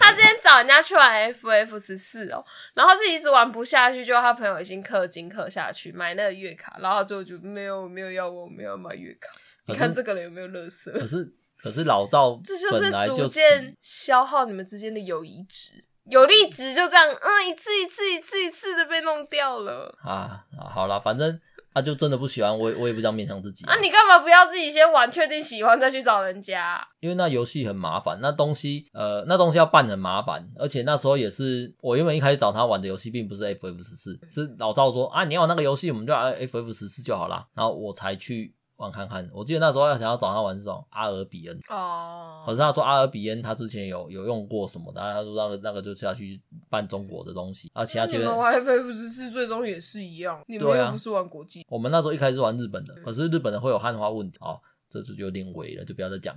[0.00, 9.28] 他之前找人家去玩 FF 十四哦，然后自己一直玩不下去，就他朋友已经氪金氪下去买那个月卡，然后最后就没有没有要我没有买月卡。
[9.66, 10.90] 你看这个人有没有乐色？
[10.92, 15.72] 可是可是老赵，这就是逐渐消耗你们之间的友谊值，
[16.06, 20.44] 友谊值就这样，嗯，一次一次一次一次的被弄掉了啊！
[20.74, 21.40] 好啦，反正。
[21.74, 23.64] 他、啊、就真的不喜欢我，我也不想勉强自己。
[23.66, 26.86] 啊，你干嘛不要自己先玩，确定喜欢再去找人家？
[27.00, 37.46] 因为那游戏很麻烦，那东西呃，那东西要办很麻烦，而且那时候也是我原本一开始找他玩的游戏，并不是 FF 十四，是老赵说啊，你要玩那个游戏，我们就玩 FF 十四就好啦。
[37.54, 38.54] 然后我才去。
[38.82, 48.28] 玩看看，我记得那时候要想要找他玩这种阿尔比恩哦，可是他说阿尔比恩他之前有有用过什么的，他说那个那个就要去办中国的东西，而其他觉得。
[48.34, 51.64] WiFi 不是是最终也是一样，你们又不是玩国际。
[51.68, 54.60] 我们那时候一开始是玩日本的，可是日本的会有汉化问题哦。
[55.00, 56.36] 这就有点伪了，就不要再讲，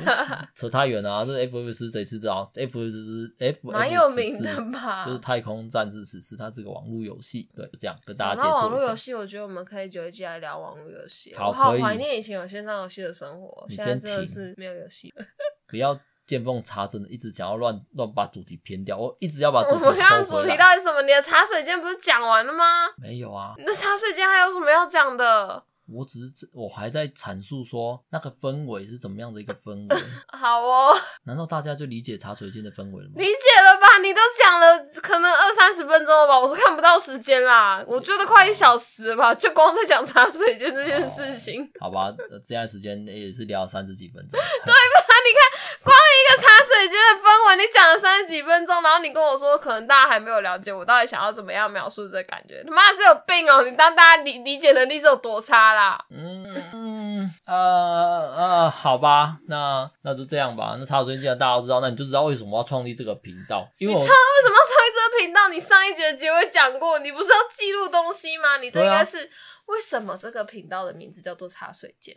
[0.54, 1.24] 扯太远了啊！
[1.24, 5.04] 这 FF 十谁知道？FF 十 F 蛮有名的吧？
[5.06, 7.48] 就是太空战士十四，它是个网络游戏。
[7.54, 8.60] 对，就这样跟大家介绍一下。
[8.62, 11.34] 网络游戏，我觉得我们可以久一集来聊网络游戏。
[11.34, 15.14] 好，我好怀念以前有线上游戏的生活，现在真的是没有游戏。
[15.68, 18.98] 不要见缝插针的，一直想要乱乱把主题偏掉。
[18.98, 19.84] 我一直要把主题。
[19.84, 21.02] 我现在主题到底是什么？
[21.02, 22.64] 你的茶水间不是讲完了吗？
[22.98, 23.54] 没有啊。
[23.58, 25.62] 你的茶水间还有什么要讲的？
[25.88, 30.02] 我只是我还在阐述说那个氛围是怎么样的一个氛围。
[30.28, 30.94] 好哦，
[31.24, 33.14] 难道大家就理解茶水间的氛围了吗？
[33.16, 33.98] 理解了吧？
[34.02, 36.38] 你都讲了可能二三十分钟了吧？
[36.38, 41.68] 我是看不到时间啦，我觉得快一小时了吧，就光在讲茶水间这件事情。
[41.80, 44.78] 好吧，现在时间也是聊三十几分钟， 对吧？
[45.26, 53.62] 你看，光一个茶水间的氛围，你讲了三十几分钟，然后你跟我说，可能大家还没有了解我到底想要怎么样描述这感觉，他妈是有病哦！
[53.62, 56.04] 你当大家理理解能力是有多差啦？
[56.10, 60.76] 嗯嗯呃呃，好吧，那那就这样吧。
[60.78, 63.68] 那茶水间既然大家都知道，那你就知道为什么要创立这个频道。
[63.78, 65.48] 因为我你为什么要创立这个频道？
[65.48, 68.56] 你上一节的结尾讲过，你不是要记录东西吗？
[68.58, 69.28] 你这应该是、啊、
[69.66, 72.14] 为什么这个频道的名字叫做茶水间？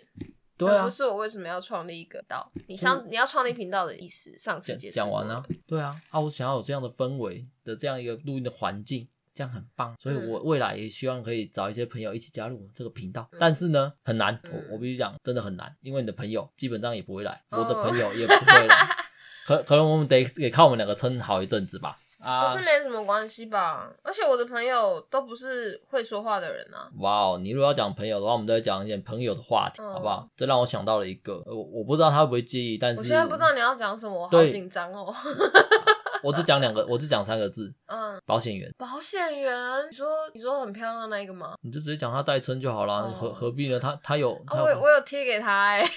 [0.60, 2.52] 对啊，不是我为什么要创立一个道？
[2.67, 5.41] 你上你要创立频道的意思，上次解释讲完了。
[5.65, 9.95] 对啊，啊，我想要有这样的氛围的这样一个录音的环境，这样很棒。
[9.98, 13.26] 所以我未来也希望可以找一些朋友一起加入我们这个频道。
[13.39, 18.76] 但是呢，很难，我我必须讲，真的很难，因为你的朋友基本上也不会来，我的朋友也不会来，
[19.48, 21.98] 可可能我们得得靠我们两个撑好一阵子吧。
[22.23, 23.89] 啊，可是没什么关系吧？
[24.03, 26.89] 而且我的朋友都不是会说话的人啊。
[26.99, 30.27] 哇哦，你如果要讲朋友的话，我们都会讲一点朋友的话题，嗯、好不好？
[30.36, 35.13] 这让我想到了一个，我我不知道他会不会介意，但是我现在不知道你要讲什么，我好紧张哦。
[36.21, 38.69] 我只讲两个，我只讲三个字， 嗯，保险员。
[38.77, 39.58] 保险员，
[39.89, 41.53] 你说你说很漂亮那个吗？
[41.62, 43.79] 你就直接讲他代称就好了，何何必呢？
[43.79, 45.91] 他他有，他有哦、我我有贴给他哎、欸。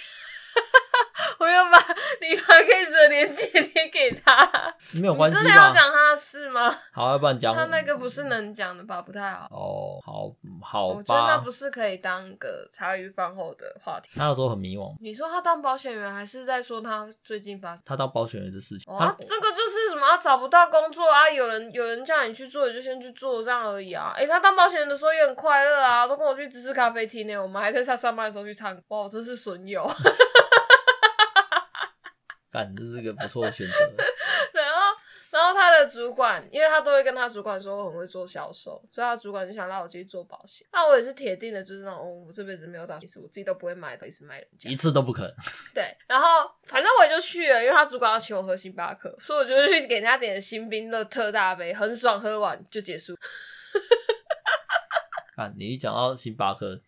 [1.39, 1.79] 我要把
[2.21, 5.43] 你 podcast 的链接贴给他，没有关系吧？
[5.43, 6.75] 真的要讲他的事吗？
[6.93, 9.03] 好，要不然讲他那个不是能讲的吧？
[9.03, 9.47] 不太好。
[9.51, 10.95] 哦，好好吧。
[10.97, 14.11] 我觉得那不是可以当个茶余饭后的话题。
[14.17, 14.95] 他那时候很迷惘。
[15.01, 17.83] 你说他当保险员，还是在说他最近发生？
[17.87, 18.93] 他当保险员的事情。
[18.93, 20.07] 哦，他这个就是什么？
[20.09, 21.29] 他找不到工作啊？
[21.31, 24.13] 有人有人叫你去做，你就先去做这样而已啊。
[24.15, 27.37] 哎、欸，他当保险员的时候也很快乐啊，都跟我去芝士咖啡厅呢。
[27.37, 28.83] 我们还在他上班的时候去唱歌。
[28.89, 29.89] 哇，真是损友。
[32.53, 33.73] 干，这是一个不错的选择。
[34.53, 34.81] 然后，
[35.31, 40.67] 然后他的主管，因为他都会跟他主管说我很会做销售，所以他主管就想让我继续做保险。
[40.71, 45.35] 那我也是铁定的，就是那种、哦、我这辈子没有打，其实我自己都不会买的，一直卖人家，一次都不可能。
[45.75, 46.27] 对，然后
[46.65, 53.17] 反正我也就去了，因为他主管要请我喝星巴克，所以我就去给人家点的新冰乐特大杯，很爽，喝完就结束。
[55.35, 56.79] 看，你一讲到星巴克，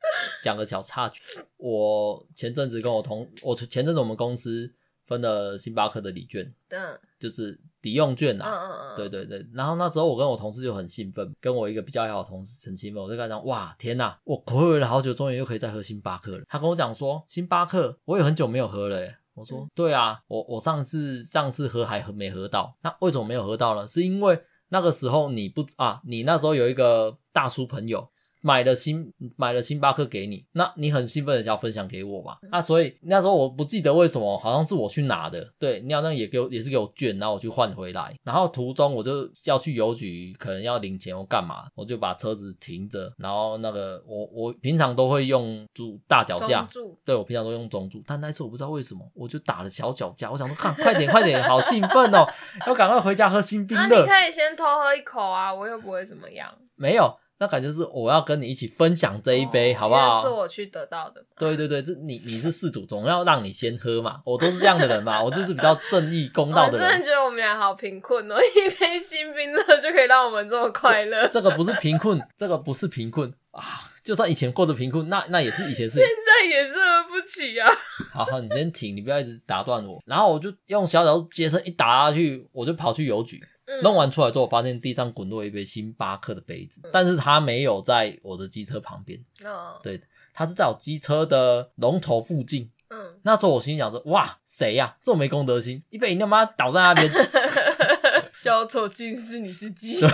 [0.42, 4.70] 讲个小插曲，我前阵子跟我同，我前阵子我们公司。
[5.04, 9.46] 分了星巴克的礼券，嗯，就是抵用券啊，嗯嗯嗯，对对对。
[9.52, 16.44] 然后那时候我跟我同事就很兴奋，跟我一个比较好的同事很兴奋，我就跟他讲，哇，天呐，我暌违了好久，终于又可以再喝星巴克了。
[16.48, 19.16] 他跟我讲说，星巴克我也很久没有喝了耶。
[19.34, 23.86] 我说，对啊，我我上次上次喝还喝没喝到，那为什么没有喝到呢？
[23.86, 27.18] 是因为那个时候你不啊，你那时候有一个。
[27.34, 28.08] 大叔朋友
[28.42, 32.36] 买了星买了星巴克给你，那你很兴奋的想要分享给我嘛？
[32.48, 35.52] 那所以那时候我不记得为什么，好像是我去拿的。
[35.58, 38.16] 对，你好像也给我也是给我券，然后我去换回来。
[38.22, 43.12] 然后途中我就要去邮局，可能要领钱或干嘛，我就把车子停着。
[43.18, 46.64] 然后那个我我平常都会用主大脚架，
[47.04, 50.30] 对，我平常都用中柱，但那次我不知道为什么，我就打了小脚架。
[50.30, 52.24] 我想说，看快点快点，好兴奋哦，
[52.64, 53.88] 要赶快回家喝星冰乐。
[53.88, 56.54] 那你可以先偷喝一口啊，我又不会怎么样。
[56.76, 57.18] 没有。
[57.44, 60.22] 那感觉是我要跟你一起分享这一杯，哦、好不好？
[60.22, 61.22] 是我去得到的。
[61.38, 64.20] 对对对，这你你是事主，总要让你先喝嘛。
[64.24, 66.86] 我都是这样的人嘛， 我就是比较正义公道的人。
[66.86, 71.28] 我真的觉得我们俩好贫困哦， 一杯新冰乐就可以让我们这么快乐。
[71.28, 73.62] 这个不是贫困，这个不是贫困啊！
[74.02, 75.98] 就算以前过得贫困，那那也是以前是。
[75.98, 77.70] 现在也是喝不起啊。
[78.10, 80.02] 好好，你先停，你不要一直打断我。
[80.06, 83.42] 然后我就用小脚接身一打下去，我就跑去邮局。
[83.82, 89.18] 弄完出来之后，我发现地上滚落一杯星巴克的杯子，但是它没有在我的机车旁边。
[89.44, 89.48] 嗯，
[89.82, 90.00] 对，
[90.32, 92.70] 它是在我机车的龙头附近。
[92.90, 94.96] 嗯，那时候我心想说：哇，谁呀、啊？
[95.02, 97.10] 这么没公德心，一杯饮料妈倒在那边。
[98.34, 99.98] 小丑竟是你自己。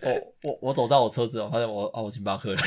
[0.02, 2.60] 我我我走到我车子，我发现我哦，我星巴克了。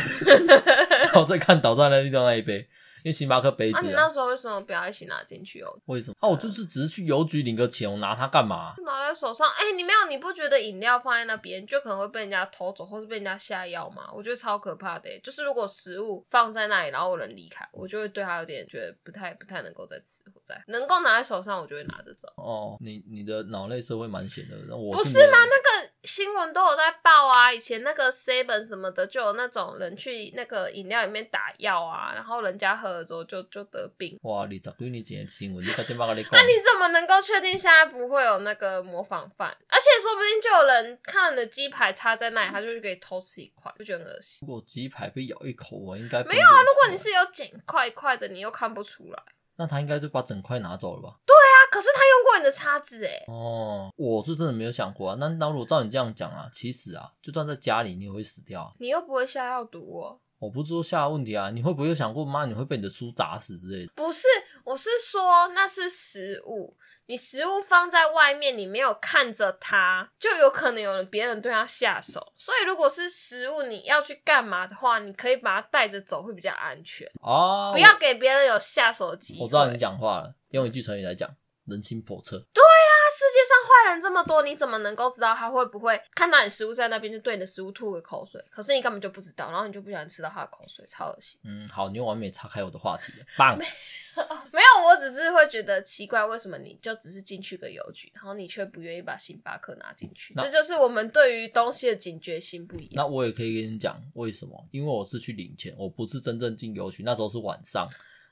[1.05, 2.67] 然后再看倒在那地上那一杯。
[3.05, 5.69] 因为星巴克杯子、啊，那、啊、你那时候为什么不要一起拿进去哦？
[5.85, 6.15] 为什么？
[6.21, 8.73] 哦、啊，我就是只是去邮局领个钱，我拿它干嘛？
[8.83, 14.09] 拿在手上，哎、欸，你没有，你不觉得饮料放在那边就可能会被人家偷走，或是被人家下药吗？
[14.11, 15.07] 我觉得超可怕的。
[15.19, 22.27] 就是如果食物放在那里，然后有人离开，我就会对他有点觉得不太不太能够再吃或再能够拿在手上，我就会拿着走。
[22.37, 25.37] 哦，你你的脑内社会蛮闲的，我不是吗？
[25.45, 33.65] 那个新闻都有在报啊，以前那个 seven 什么的就有那种人去那个饮料里面打药啊，然后人家喝了之后就就。
[33.71, 34.45] 得病哇！
[34.47, 35.61] 你咋对你今天新闻？
[35.61, 35.97] 你你讲。
[35.97, 39.49] 那 你怎么能够确定现在不会有那个模仿犯？
[39.67, 44.39] 而且说不定就有人看了的鸡排插在那里，他就可以偷吃一块，就觉得很恶心。
[44.47, 46.61] 如果鸡排被咬一口，我应该没有啊。
[46.61, 49.21] 如果你是有剪块块的，你又看不出来，
[49.57, 51.17] 那他应该就把整块拿走了吧？
[51.25, 51.44] 对啊，
[51.75, 53.25] 可是他用过你的叉子哎。
[53.27, 55.17] 哦，我是真的没有想过啊。
[55.19, 58.71] 那那如果照你这样讲啊，其实啊，就算在家里，你也会死掉啊。
[58.79, 60.21] 你又不会下药毒哦。
[60.39, 63.91] 我不是说下问题啊，你会不会有想过妈，你会被你的书砸死之类的？
[63.93, 64.25] 不是，
[64.63, 72.33] 我是说那是食物，你食物放在外面，你没有看着它，就有可能有人别人对它下手。
[72.37, 77.71] 所以如果是食物，你要去干嘛的话，你可以把它带着走，会比较安全哦。
[77.73, 79.43] 不要给别人有下手的机会。
[79.43, 81.27] 我知道你讲话了，用一句成语来讲，
[81.65, 82.37] 人心叵测。
[82.53, 82.93] 对啊。
[83.07, 88.43] 世界上坏人这么多，你怎么能够知道他会不会看到你食物在那边就对你的食物吐个口水？
[88.49, 91.39] 可是你根本就不知道，然后你就不小心吃到他的口水，超恶心。
[91.45, 93.57] 嗯，好，你又完美岔开我的话题了， 棒。
[93.57, 93.63] 没，
[94.51, 100.33] 没有，我只是会觉得奇怪，为什么你就只是进去个邮局，然后你却不愿意把星巴克拿进去？
[100.35, 102.91] 这就是我们对于东西的警觉心不一样。
[102.95, 107.87] 那我也可以跟你讲为什么，因为我是去领钱，我不是真正进邮局，那时候是晚上。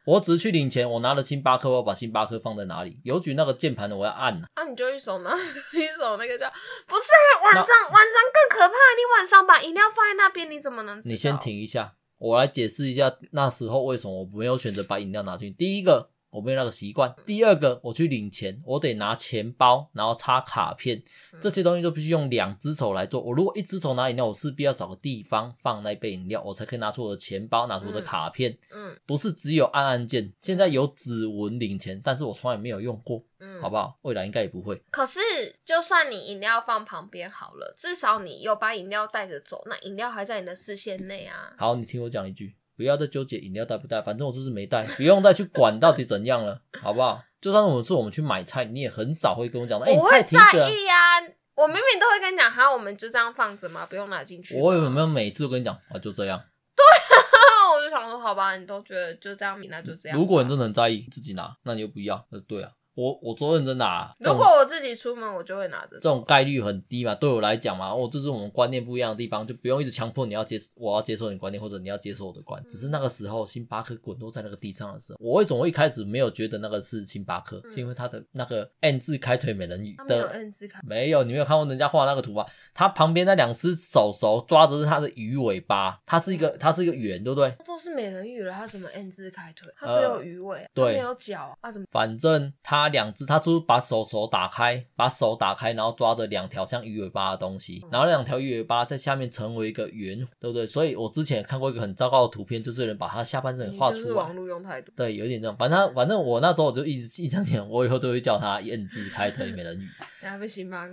[0.05, 2.97] 我只是去领钱，我拿了星巴克，我要把星巴克放在哪里？
[3.03, 4.47] 邮局那个键盘的我要按啊。
[4.55, 5.31] 啊，你就一手拿
[5.73, 6.49] 一手那个叫
[6.87, 11.11] 不是啊，晚上晚上更可怕，你晚上把饮料放在那边，你怎么能知道？
[11.11, 15.55] 你先停一下，我来解释一下那时候为什么我没有选择把饮料拿进去。
[15.55, 17.13] 第一个，我没有那个习惯。
[17.25, 21.01] 第二个，我去领钱，我得拿钱包，然后插卡片，
[21.39, 23.21] 这些东西都必须用两只手来做。
[23.21, 28.57] 我如果一只手拿饮料，我势必要找个地方放那杯饮料，我才可以拿出我的钱包，拿出我的卡片。
[28.71, 33.23] 嗯，不是只有按按键，现在有指纹领钱，但是我从来没有用过。
[33.39, 33.99] 嗯，好不好？
[34.03, 34.81] 未来应该也不会。
[34.89, 35.19] 可是，
[35.65, 41.53] 就算你饮料放旁边好了，至少你有把饮料带着走，那饮料还在你的视线内啊。
[41.57, 47.23] 好，你听我讲一句，不要再纠结饮料带不带，反正我就是没带，不用再去管到底怎样了， 好不好？
[47.39, 49.85] 就算我们是我们去买菜，你也很少会跟我讲的。
[49.85, 50.37] 哎、欸，我会在
[50.69, 51.23] 意呀、啊，
[51.55, 54.59] 我明明都会跟你讲，哈，我们就这样放着嘛，不用拿进去。
[54.59, 55.97] 我有没有每次都跟你讲啊？
[55.97, 56.37] 就这样。
[56.75, 56.83] 对
[57.17, 60.17] 啊，我就想说，好吧，你都觉得就这样，那就这样。
[60.17, 62.15] 如果你真的很在意，自己拿，那你就不要。
[62.31, 62.71] 呃，对啊。
[62.95, 65.93] 我我做认真的啊，如果我自己出门，我就会拿着。
[65.93, 72.69] 这种概率很低嘛，对我来讲嘛，哦，这是我们观念不一样的地方，就不用一直强迫你要接，我要接受你观念，或者你要接受我的观念。
[72.69, 77.61] 只是那个时候，星巴克滚落在那个地上的时候，我为什么会一开始没有觉得那个是星巴克？
[77.65, 82.45] 是因为它的那个 N 字开腿美人鱼的，没有 N 字开，没有，你没有看过人家画那个图吗？
[82.73, 87.49] 它旁边那两只手手抓着是它的鱼尾巴，它是一个它是一个圆，对不对？
[87.65, 89.71] 都是美人鱼了，它什么 N 字开腿？
[89.77, 91.71] 它只有鱼尾，对，没有脚啊？
[91.71, 91.85] 什么？
[91.89, 93.63] 反正它两只，他就是。
[93.65, 100.67] 把手手打开，把手打开，然后抓着两条像鱼尾巴的东西，然后两条鱼尾巴在下面成为一个圆，对不对？
[100.67, 104.13] 所以我之前看过一个很糟糕的图片，就是有人把他下半身画出来。
[104.13, 104.93] 网络用太多。
[104.97, 105.55] 对，有点这样。
[105.55, 109.87] 反正反正我那时候我就一直印象点，我以后都会叫他 N 字开腿美人鱼。
[110.21, 110.85] 你还被星巴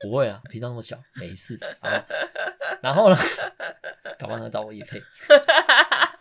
[0.00, 1.58] 不会啊，频道那么小，没事。
[1.80, 1.88] 好。
[2.80, 3.16] 然后呢，
[4.20, 5.02] 搞不好他找我业配。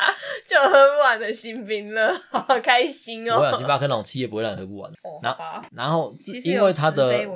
[0.48, 3.38] 就喝不完的新冰了，好开心哦！
[3.40, 4.92] 我想星巴克那种企业不会让你喝不完。
[5.04, 7.28] 哦、然后，然后因为它的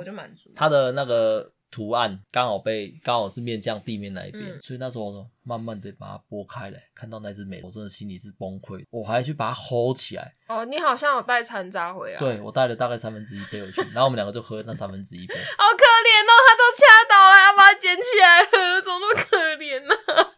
[0.54, 8.84] 它的那个图案刚好被刚好是面向地面那一边，嗯、所以那时候呢，慢慢的把它拨开来，看到那只美，我真的心里是崩溃。
[8.90, 10.32] 我还去把它 hold 起来。
[10.48, 12.18] 哦，你好像有带残渣回来。
[12.18, 15.34] 对，我带了大概三分之一杯回去，然后我们两个就喝那三分之一杯。
[15.56, 20.28] 好可怜哦，他都掐倒了，要把它捡起来喝，怎么那么可怜呢、啊？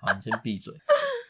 [0.00, 0.72] 好，你先闭嘴。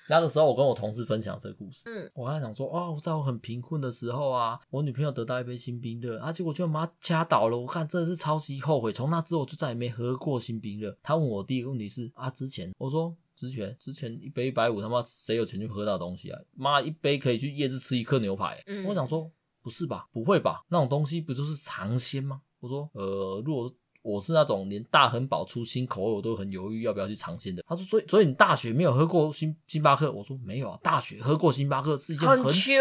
[0.09, 1.89] 那个时候，我跟我同事分享这个故事。
[1.89, 7.59] 嗯，我还想说，哦，我在我很贫困的时候啊，我女朋友得到一杯星冰乐，啊，结果就把她掐倒了。
[7.59, 8.93] 我看真的是超级后悔。
[8.93, 10.97] 从那之后，我就再也没喝过星冰乐。
[11.03, 16.41] 他问我第一个问题是啊，之前我说之前之前一杯一百五，他妈谁有钱去喝到东西啊？
[16.55, 18.63] 妈一杯可以去夜市吃一颗牛排。
[18.67, 19.31] 嗯，我想说
[19.63, 20.09] 不是吧？
[20.11, 20.65] 不会吧？
[20.69, 22.41] 那种东西不就是尝鲜吗？
[22.61, 23.71] 我说呃，如果。
[24.09, 27.63] 我是那种连大恒宝出新口味我都很犹豫要不要去尝鲜的。
[27.69, 30.11] 他说，所以所以你大学没有喝过星星巴克？
[30.11, 32.75] 我说没有啊，大学喝过星巴克是一件很秋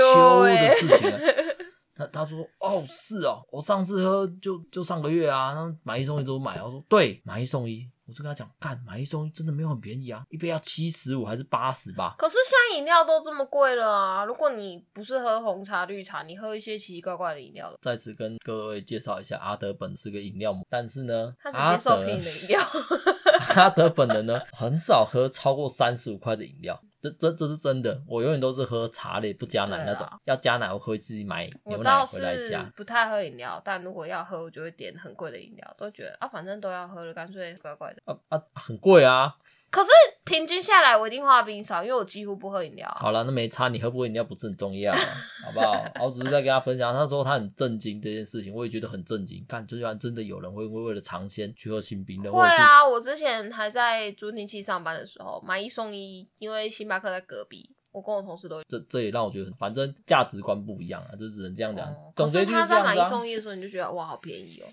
[0.44, 1.20] 的事情啊。
[1.96, 6.62] 他他说哦是哦，我上次喝就就上个月啊，那买一送一都买。
[6.64, 7.90] 我说对，买一送一。
[8.08, 12.16] 我就跟他讲，干买一送一真的没有很便宜啊，一杯要七十五还是八十吧？
[12.18, 14.24] 可是现在饮料都这么贵了啊！
[14.24, 17.78] 如果你不是喝红茶、绿茶，你喝一些奇奇怪怪的饮料。
[17.82, 22.62] 再次跟各位介绍一下，阿德本是个饮料，但是呢，他是接受便宜的饮料。
[23.58, 26.82] 阿德本人呢，很少喝超过三十五块的饮料。
[27.02, 32.64] 这这这是真的，我永远都是喝茶类不加奶那种，啊、要加奶我会自己买牛奶回来加。
[32.76, 38.02] 不太喝饮料，但如果要喝，我就会点很贵的饮料，都觉得啊，反正都要喝了，干脆乖乖的。
[38.06, 39.36] 啊啊，很贵啊！
[39.70, 39.90] 可是
[40.28, 42.88] 平均下来，我一定花比你少，因为我几乎不喝饮料。
[43.00, 44.94] 好了，那没差，你喝不喝饮料不是很重要，
[45.46, 45.86] 好不好？
[46.02, 49.44] 我只是在跟他分享，他说他很震惊这件事情，我也觉得很震惊。
[49.48, 52.32] 看，居然真的有人会会为了尝鲜去喝新冰的。
[52.32, 61.88] 会啊，我之前还在助听器上班的时候，买一送一，因为星巴克在隔壁，我跟我同事都这这也让我觉得，反正价值观不一样啊，就只能这样讲。
[61.88, 64.68] 哦、总之他在买一送一的时候，你就觉得哇，好便宜哦。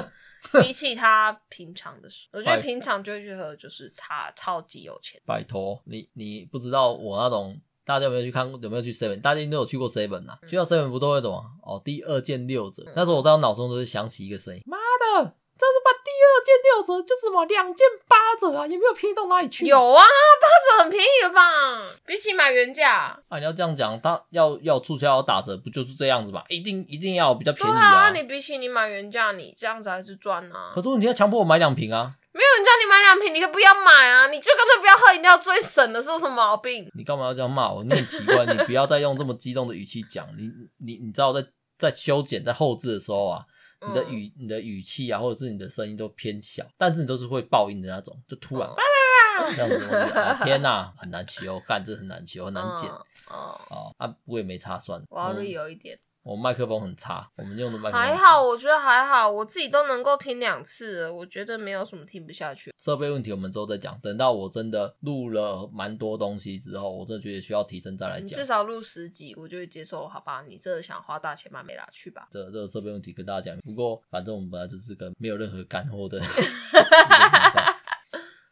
[0.62, 5.20] 比起他平常的时候，我觉得平常就会去喝，就是他超级有钱。
[5.26, 8.50] 拜托你，你不知道我那种，大家有没有去看？
[8.62, 9.20] 有没有去 seven？
[9.20, 10.38] 大家都有去过 seven 呐、啊？
[10.42, 11.44] 嗯、去到 seven 不都会懂啊？
[11.62, 12.82] 哦，第二件六折。
[12.86, 14.76] 嗯、那时候我在我脑中都是想起一个声音，妈
[15.22, 15.34] 的！
[15.58, 19.66] 这是把第二件六折，就是什么两件八折啊，也没有便宜到哪里去。
[19.66, 20.04] 有啊，
[20.40, 20.46] 八
[20.78, 21.82] 折很便宜了吧？
[22.06, 23.18] 比起买原价。
[23.28, 26.44] 啊，你要这样讲，他要要促销要打折，不就是这样子嘛？
[26.48, 28.06] 一定一定要比较便宜啊！
[28.06, 30.70] 啊你比起你买原价，你这样子还是赚啊。
[30.72, 32.14] 可是你现在强迫我买两瓶啊？
[32.30, 34.28] 没有人叫你买两瓶，你可以不要买啊！
[34.28, 36.88] 你就干脆不要喝饮料，最省的是有什么毛病？
[36.96, 37.82] 你干嘛要这样骂我？
[37.82, 40.24] 你很奇怪，你不要再用这么激动的语气讲。
[40.36, 41.44] 你你你知道在
[41.76, 43.42] 在修剪在后置的时候啊。
[43.86, 48.68] 你的语、你的语气啊，或者是你的声音都偏小，但是你都是会爆音的那种，就突然，
[49.54, 52.90] 这样子天哪、啊，很难修，干这很难修，很难剪。
[52.90, 55.98] 哦，哦啊，我也没差算，我要 real 有一点。
[56.28, 62.70] 我麦克风很差，我们用的麦克风还好，我觉得还好，我自己都能够听两次了，我觉得没有什么听不下去。
[62.76, 68.28] 设备问题我们之后再讲，等到我真的录了蛮多东西之后，我真的觉得需要提升再来讲。
[68.28, 70.42] 至少录十集，我就会接受，好吧？
[70.46, 72.28] 你这想花大钱买没啦，去吧。
[72.30, 76.20] 这这个设备问题跟大家讲，不过反正我们本来就是个没有任何干货的。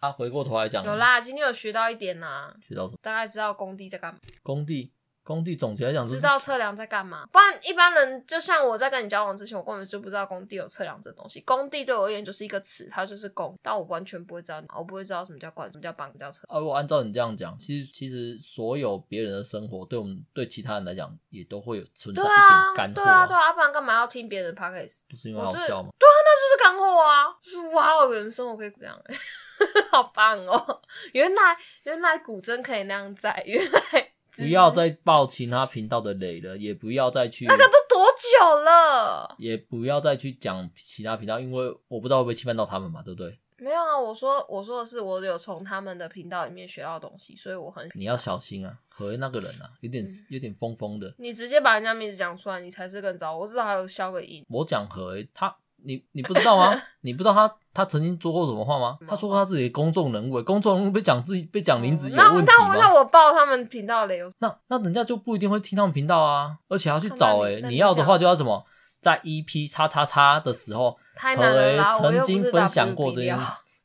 [0.01, 2.99] 啊，回过头来讲，有啦，今天有学到一点啦，学到什么？
[3.03, 4.21] 大概知道工地在干嘛。
[4.43, 4.95] 工地。
[5.27, 7.27] 工地总结来讲，知道测量在干嘛？
[7.33, 11.41] 不然一般人就像我在跟你交往之前，我根本就不知道工地有测量这东西。
[11.41, 16.47] 工地对我而言就是一个词，它就是工，但我完全不会知道，我不会知道什么叫管，什么叫绑，什么叫测。
[16.49, 22.39] 啊，我按照你这样讲，其实其实所有别人的生活，对我们对其他人来讲，也都会有存在一点
[22.77, 22.95] 干货。
[22.95, 25.01] 对啊，对啊，不然干嘛要听别人的 podcast？
[25.09, 25.91] 不是因为好笑吗？
[25.99, 27.27] 对啊，那就是干货啊！
[27.43, 28.97] 就是哇哦，人生活可以这样，
[29.91, 30.81] 好棒哦！
[31.13, 34.06] 原来原来古筝可以那样在，原来。
[34.37, 43.39] 不要再爆其他频道的雷了，也不要再去那个都多久了，也不要再去讲其他频道，因为我不知道会不会侵犯到他们嘛，对不对？
[43.59, 53.37] 没有啊，我说我说的是我有从他们的频道里面学到东西，所以我很你要小心啊，和那个人啊，有点、嗯、有点疯疯的，你直接把人家名字讲出来，你才是更糟。
[53.37, 54.45] 我至少还有消个音。
[54.49, 55.57] 我讲和他。
[55.87, 56.77] 你你不知道吗？
[57.01, 58.99] 你不知道他他曾经说过什么话吗？
[59.09, 62.75] 他说过他自己的公众人物，公众人物被讲自己被讲名字有问题吗？
[62.75, 64.21] 那那我报他们频道嘞？
[64.39, 68.65] 那那人家就不一定会听他们频道啊，而且还要去找哎、欸，你，你要的话就要什么，
[69.01, 73.39] 在 EP 叉叉叉的时候，太难了，曾经分享过这件，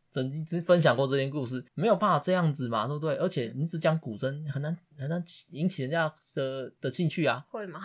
[0.09, 3.15] 曾经分享过这件故事，没有办法这样子嘛，对不对？
[3.17, 7.79] 而且你只讲古筝，很难很难引起人家的的兴趣啊，会吗？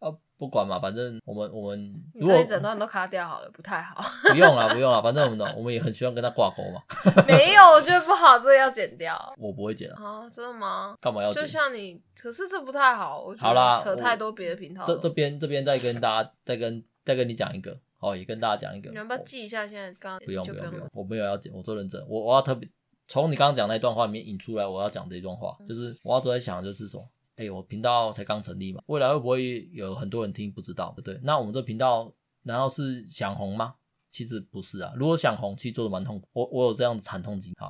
[0.00, 4.02] 啊，不管嘛，反正我们我们如果这一整段都卡掉好了，不太好。
[4.30, 6.82] 不用了，不用了，反正我们的我们也很希望跟他挂钩嘛。
[7.28, 9.14] 没有，我觉得不好，这个要剪掉。
[9.36, 10.02] 我不会剪啊。
[10.02, 10.96] 啊，真的吗？
[11.00, 11.42] 干嘛要剪？
[11.42, 14.82] 就像你，可是这不太好，我觉得扯太多别的频道。
[14.86, 18.88] 这这边这边再跟大家再跟再跟你讲一个，哦，也跟大家讲一个。
[18.88, 19.68] 你要不要记一下？
[19.68, 22.02] 现在刚刚不用不用不用，我没有要剪，我做认真。
[22.08, 22.66] 我我要特别
[23.06, 27.06] 从你刚刚讲那段话里面引出来，我要讲这一段话，就是我要都在想的就是说。
[27.40, 30.52] 哎、欸，我频道才刚成立嘛，未来会不会有很多人听？
[30.52, 31.18] 不知道，对不对？
[31.22, 32.12] 那我们这频道
[32.42, 33.76] 难道是想红吗？
[34.10, 34.92] 其实不是啊。
[34.94, 36.28] 如果想红，其实做的蛮痛苦。
[36.34, 37.56] 我我有这样子惨痛经历。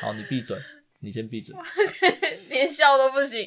[0.00, 0.58] 好，你闭嘴，
[1.00, 1.54] 你先闭嘴，
[2.48, 3.46] 连笑都不行。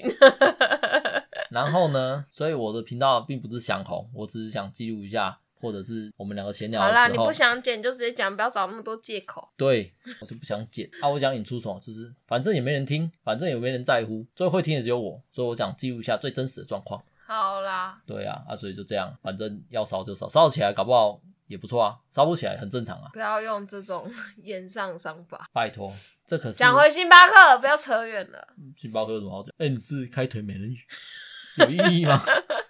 [1.49, 2.23] 然后呢？
[2.29, 5.40] 所以我的频道并不是想红，我只是想记录一下。
[5.61, 9.47] 或者是我们两个闲聊的时候，好啦，你不想剪就直接讲，不要找那么多借口。
[9.55, 11.07] 对，我就不想剪啊！
[11.09, 17.01] 我想引出什么，就是反正也没人听，反正也没人在乎，最后会听的只有我，所以我想记录一下最真实的状况。
[17.27, 23.09] 好啦，对啊，啊，所以就这样，反正要烧就烧，烧起来搞不好也不错啊，烧不起来很正常啊。
[23.13, 24.09] 不要用这种
[24.43, 25.93] 演上伤法，拜托，
[26.25, 28.47] 这可是讲回星巴克，不要扯远了。
[28.75, 29.53] 星巴克有什么好讲？
[29.59, 30.77] 哎，你自开腿美人鱼，
[31.57, 32.19] 有意义吗？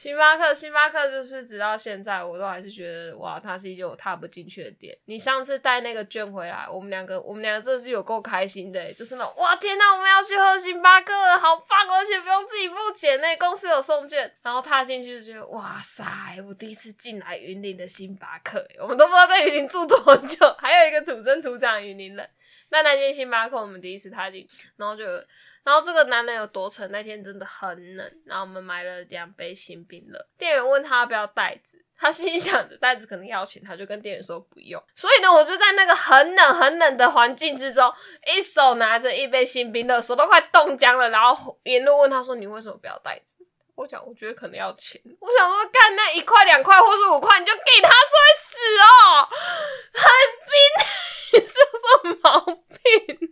[0.00, 4.96] 星巴克，星巴克就是直到现在，我都还是觉得哇，它是一间我踏不进去的店。
[5.04, 14.34] 你上次带那个券回来，我们两个，我们两个真的是有够开心的，就是那种哇天哪，我们要去喝星巴克，好棒，而且不用自己付钱呢，公司有送券。
[14.40, 16.02] 然后踏进去就觉得哇塞，
[16.48, 22.26] 我第一次进来云林的星巴克，我们都不知道在云林住多久，还有一个土生土长云林人。
[22.70, 24.48] 那那间星巴克，我们第一次踏进，
[24.78, 25.04] 然后就。
[25.62, 28.12] 然后这个男人有多沉，那天真的很冷。
[28.24, 30.18] 然后我们买了两杯新冰乐。
[30.38, 34.82] 店员问他要不要袋子，他心想着袋子可能要钱，他就跟店员说不用。
[34.96, 37.92] 所以呢，我就在那个很冷很冷的环境之中，
[38.34, 41.10] 一手拿着一杯新冰乐，手都快冻僵了。
[41.10, 43.36] 然后沿路问他说：“你为什么不要袋子？”
[43.76, 49.28] 我讲：“我觉得可能要钱。”我想说：“干那一块两块或是五块，你就给他，是会死哦，
[49.92, 50.10] 很
[50.48, 51.60] 冰， 你是什
[52.04, 53.30] 么毛病？”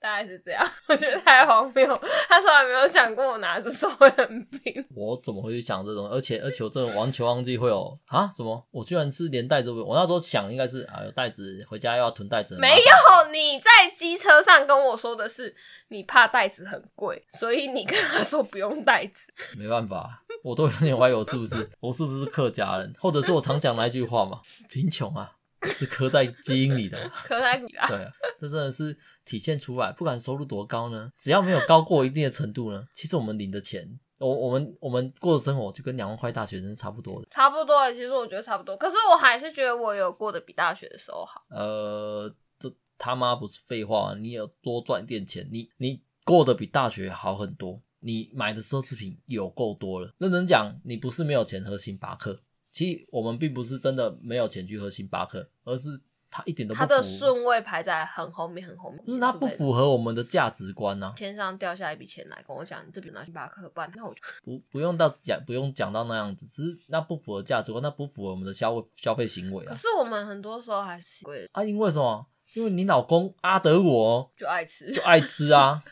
[0.00, 1.86] 大概是这样， 我觉得太荒谬。
[2.26, 4.84] 他从来没有想过我拿着手会很冰。
[4.94, 6.08] 我怎么会去想这种？
[6.08, 8.30] 而且而且我真的完全忘记会有啊？
[8.34, 8.66] 什么？
[8.70, 9.70] 我居然是连袋子。
[9.70, 12.56] 我那时候想应该是啊，有袋子回家又要囤袋子。
[12.58, 15.54] 没有，你在机车上跟我说的是
[15.88, 19.30] 你怕袋子很贵，所以你跟他说不用袋子。
[19.58, 24.40] 没办法，我都有点怀疑我是不是我是不是客家人，或者是我常讲那一句话嘛，
[24.70, 25.32] 贫穷啊。
[25.62, 27.86] 是刻在基因里的，刻在你啊！
[27.86, 28.96] 对啊，这真的是
[29.30, 37.92] 体现出来，不管收入多高呢，只要没有高过一定的程度呢，其实我们领的钱，我我们我们过的生活就跟两万块大学生是差不多的，差不多。
[37.92, 41.44] 其实我觉得差不多，可是我还是觉得我有过得比大学的时候好。
[41.48, 42.28] 呃，
[42.58, 42.68] 这
[42.98, 50.12] 他妈不是废话，你有多赚点钱，你你过得比大学好很多，你买的奢侈品有够多了。
[50.18, 52.40] 认真讲，你不是没有钱喝星巴克。
[52.72, 55.88] 其实我们并不是真的没有钱去喝星巴克，而是
[56.30, 61.12] 它一点都不它的顺位排在很后面，很后面，就是它不符合我们的价值观啊。
[61.16, 69.70] 天上掉下一笔钱来跟我讲，你这笔拿去把它课办，那我就不不用到讲，不用讲到那样子，只是那不符合价值观，那不符合我们的消费消费行为啊。
[69.70, 72.24] 可是我们很多时候还是贵啊，因为什么？
[72.54, 75.82] 因为你老公阿德我就爱吃，就爱吃啊。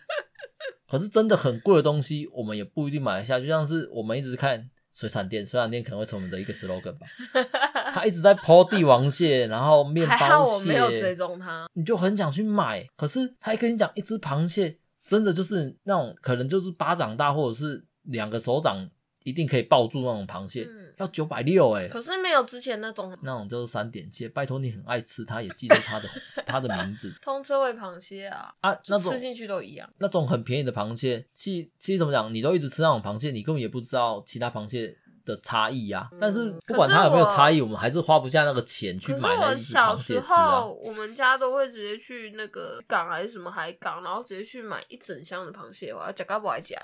[0.88, 3.40] 可是真的很贵的东西，我们也不一定买得下。
[3.40, 4.70] 就像是我们一直看。
[4.90, 7.06] 水产店，水产店可能会成为我们的一个 slogan 吧。
[7.98, 12.86] 他一直在 po 帝王蟹，然后面包蟹，还好我没有追踪他，你就很想去买。
[12.96, 18.88] 可是他一跟你讲，一只螃蟹真的就是那种可能就是巴掌大，或者是两个手掌。
[19.24, 24.26] 一定可以抱住那种螃蟹，嗯、要九百六哎，可是没有之前那种那种就是三点蟹。
[24.26, 26.08] 拜托你很爱吃，它也记住它的
[26.46, 27.12] 它的名字。
[27.20, 29.86] 通车位螃蟹啊啊，那种吃进去都一样。
[29.98, 34.96] 那种很便宜的螃蟹，其其实怎么讲，你都一直吃那种螃蟹，你根本也不知道其他螃蟹。
[35.28, 39.86] 的差异呀、啊，但是不管它有没有差异，我，我们还是花不下那个钱去买那一只螃蟹吃啊。
[39.86, 46.76] 小时候，我们家都会直接去那个港还是什么海港，然后直接去买一整箱的螃蟹，我要夹嘎不爱夹。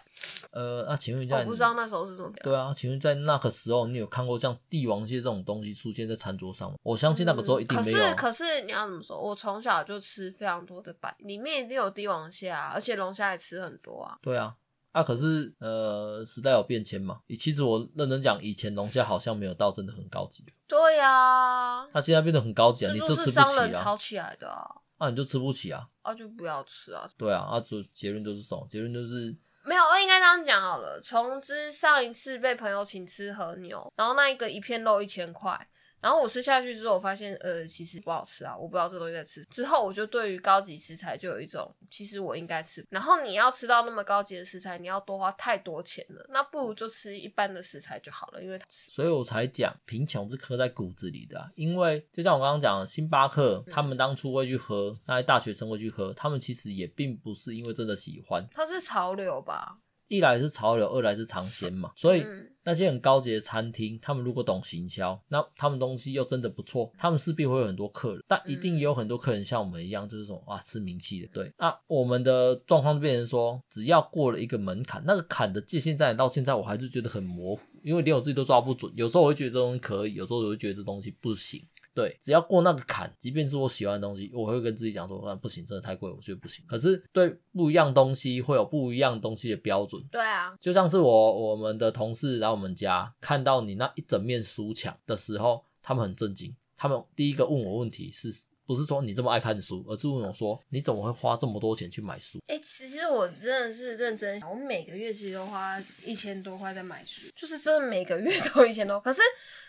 [0.53, 2.31] 呃，那请问一下，我不知道那时候是什么。
[2.43, 6.77] 对啊，请问在那个时候，你有看过像帝王蟹这种东西出现在餐桌上吗？
[6.83, 7.99] 我相信那个时候一定没有。
[7.99, 9.21] 嗯、可是，可是你要怎么说？
[9.21, 14.19] 我从小就吃非常多的白，里面一定有帝王蟹啊，而且龙虾也吃很多啊。
[14.21, 14.55] 对啊。
[14.95, 17.19] 啊，可是呃，时代有变迁嘛？
[17.37, 20.47] 其实我认真讲，以前龙虾好像没有到真的很高级。
[20.69, 23.73] 对呀、啊，它现在变得很高级啊，你就吃不起啊。
[23.75, 24.65] 炒起来的啊，
[24.99, 27.11] 啊，你就吃不起啊，啊，就不要吃啊。
[27.19, 28.65] 对啊，啊，就结论就是什么？
[28.71, 31.01] 结论就是没有，我应该这样讲好了。
[31.01, 35.69] 从之上一次被朋友请吃和牛，然后那一个一片肉一千块。
[36.05, 39.43] 然后我吃下去之后，我发现呃，其实不好吃啊，我不知道这东西在吃。
[39.47, 42.87] 之后我就对于高级食材就有一种，其实我应该吃。
[42.91, 51.49] 然后你要吃到那么高级的食材，你要多花太多钱了，那不如就吃一般的食材就好了，因为所以我才讲贫穷是刻在骨子里的啊。
[51.57, 59.79] 因为就像我刚刚讲的，星巴克他们当初会去喝，那些大学生会去喝，他们其实也并不是因为真的喜欢，它是潮流吧。
[60.09, 62.25] 一来是潮流，二来是尝鲜嘛，所以
[62.63, 71.29] 那些很高级的餐厅，他们如果懂行销，那他们东西又真的不错，他们势必会有很多客人，但一定也有很多客人像我们一样，就是说哇吃名气的。
[71.33, 81.63] 对，那我们的状况就变成说，只要过了一个门槛，那个坎的界限在到现在我还是觉得很模糊，因为连我自己都抓不准，有时候我会觉得这东西可以，有时候我会觉得这东西不行。
[81.95, 86.65] 对，只要过那个坎，即便是我喜欢的东西，我会跟自己讲说，那不行，真的太贵，我觉得不行。
[86.67, 90.03] 可是对不一样东西会有不一样东西的标准。
[90.11, 96.53] 对啊，就像是我我们的同事来我们家看到你那一整面书墙的时候，他们很震惊。
[96.77, 98.29] 他们第一个问我问题是
[98.67, 102.41] 不是说你这么爱看书，而是问我说你怎么会花这么多钱去买书？
[102.49, 108.99] 哎、欸，其实我真的是认真，我每个月其实都花一千多块在买书，就是真的每个月都一千多。
[109.01, 109.23] 可是。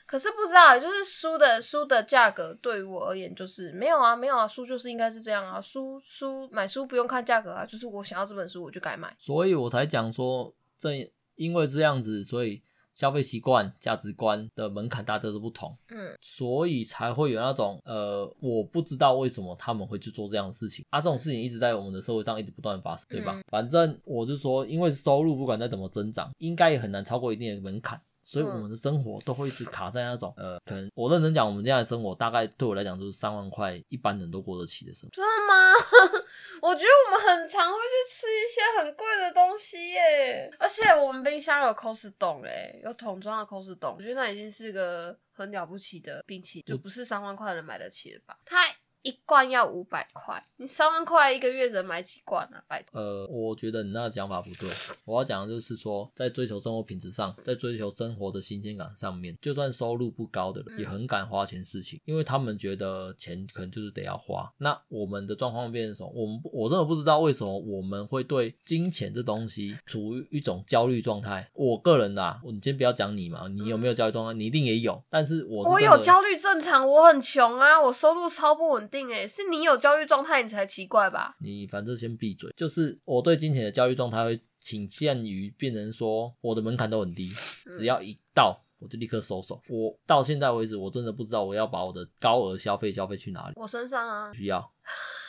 [0.06, 10.93] 可是不知道，就是书的书的价格对于我而言就是没有啊，没有啊，书就是应该是这样啊，书书买书不用看价格啊，就是我想要这本书我就该买，所以我才讲说，正
[11.36, 12.62] 因为这样子，所以
[12.93, 23.34] 消费习惯、价值观的门槛大家都不同，嗯，所以才会有那种呃，我不知道为什么他们会去做这样的事情啊，这种事情一直在我们的社会上一直不断发生，对吧？
[23.36, 27.99] 嗯，反正我是说，因为收入不管再怎么增长，应该也很难超过一定的门槛。
[28.26, 35.11] 所以我们的生活都会一直卡在那种，呃，可能我认真讲，我们这样的生活大概对我来讲就是三万块，一般人都过得起的生活。
[35.11, 36.26] 真的吗？
[36.63, 48.36] 我觉得我们很常会去吃一些很贵的东西耶，而且我们冰箱有 cos 冻，哎，有桶装的 cos 冻，我觉得那已经是个很了不起的冰淇淋，就不是三万块的人买得起的吧？
[48.43, 48.57] 太。
[49.06, 52.64] 一罐要五百块，你三万块一个月只能买几罐啊？
[52.68, 52.99] 拜托。
[52.99, 54.68] 呃，我觉得你那个讲法不对。
[55.06, 64.51] 我要讲的就是说，在追求生活品质上，在追求生活的新鲜感上面，就算收入不高的人，也很敢花钱事情，因为他们觉得钱可能就是得要花。
[64.58, 66.12] 那我们的状况变成什么？
[66.16, 71.47] 我们我真的不知道为什么我们会对金钱这东西处于一种焦虑状态。
[71.53, 74.34] 我个人啊，你先不要讲你嘛，你有没有焦虑状态？
[74.34, 74.99] 你一定也有。
[75.12, 78.95] 但是我是我有焦虑正常，我很穷啊，我收入超不稳定。
[78.96, 81.36] 定哎，是你有焦虑状态，你才奇怪吧？
[81.39, 82.50] 你反正先闭嘴。
[82.56, 87.30] 就是我对金钱的焦虑状态会倾向于变成说，我的门槛都很低，
[87.74, 89.62] 只要一到我就立刻收手。
[89.70, 93.54] 我到现在为止，我真的不知道我要把我的高额消费消费去哪里。
[93.58, 94.74] 我身上啊，需要，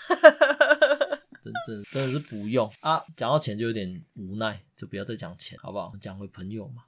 [1.42, 3.02] 真真真的是不用啊。
[3.16, 5.92] 讲到钱就有点无奈，就不要再讲钱，好不好？
[6.00, 6.84] 讲回朋友嘛。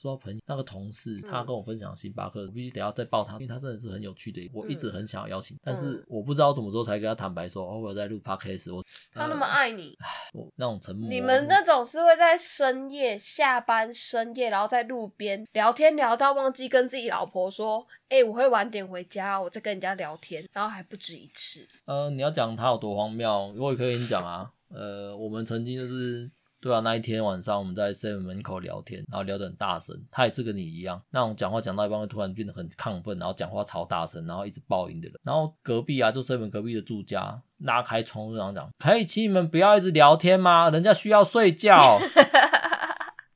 [0.00, 4.48] 说到朋友那个同事，他跟我分享星巴克，我必须得要再报他，因为他真的是很有趣的。
[4.54, 8.80] 我一直很想要邀请，但是我不知道怎么时候才跟他坦白说，哦，我在录 podcast，我
[9.12, 9.96] 他那么爱你，
[10.32, 11.08] 我那种沉默。
[11.10, 21.66] 你们那种是会在深夜下班深夜，然后在路边聊天聊到忘记跟自己老婆说，哎、欸，我会晚点回家，我在跟人家聊天，然后还不止一次。
[21.86, 24.52] 呃，你要讲他有多荒谬，我也可以跟你讲啊。
[24.68, 26.30] 呃，我们曾经就是。
[26.60, 29.96] 对啊，那一天晚上我们在 C 本门口聊天，然后聊得很大声。
[30.10, 35.18] 他也是跟你一样，那种讲话讲到一半会突然变得很亢奋，然后讲话超大声，然后一直爆音的人。
[35.22, 40.68] 然后隔壁啊，就 seven 隔壁的住家拉开窗户，然后讲：“可以请你们不要一直聊天吗？
[40.70, 41.98] 人家需要睡觉。”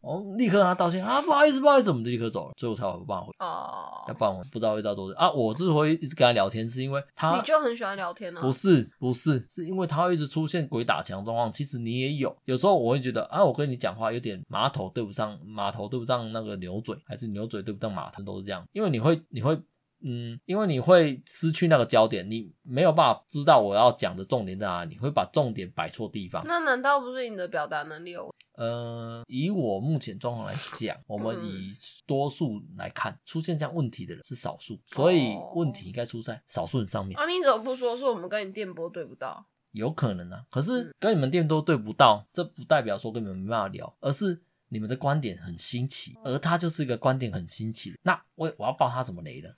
[0.03, 3.33] 哦，立刻跟他道歉啊，不好意思，不好意思，我们就立刻走了，最后才有办法回。
[3.39, 5.31] 哦，要不然我不知道会到多久啊。
[5.31, 8.41] 我之所以一直跟他聊天，是因为他你就很喜欢聊天呢？
[8.41, 11.51] 不是，不是，是因为他会一直出现鬼打墙状况。
[11.53, 18.65] 其实你也有，有时候我会觉得啊，我跟你讲话有点马头对不上，马头对不上那个牛嘴，还是牛嘴对不上马头，都是这样。
[18.73, 19.59] 因为你会，你会。
[20.05, 26.43] 嗯，因为你会失去那个焦点，你没有办法知道我要讲的重点在哪里，你会把重点摆错地方。
[26.45, 28.29] 那难道不是你的表达能力有？
[28.55, 31.73] 呃，以我目前状况来讲，我们以
[32.07, 37.19] 多数来看，出现这样问题的人是少数，所以问题应该出在少数人上面。
[37.19, 39.47] 啊，你怎么不说是我们跟你电波对不到？
[39.71, 44.43] 有可能啊，可是跟你们电波对不到，这不代表说跟你们没办法聊，而是。
[44.73, 47.95] 你们的观点很新奇，而他就是一个观点很新奇。
[48.03, 49.51] 那我我要爆他什么雷呢？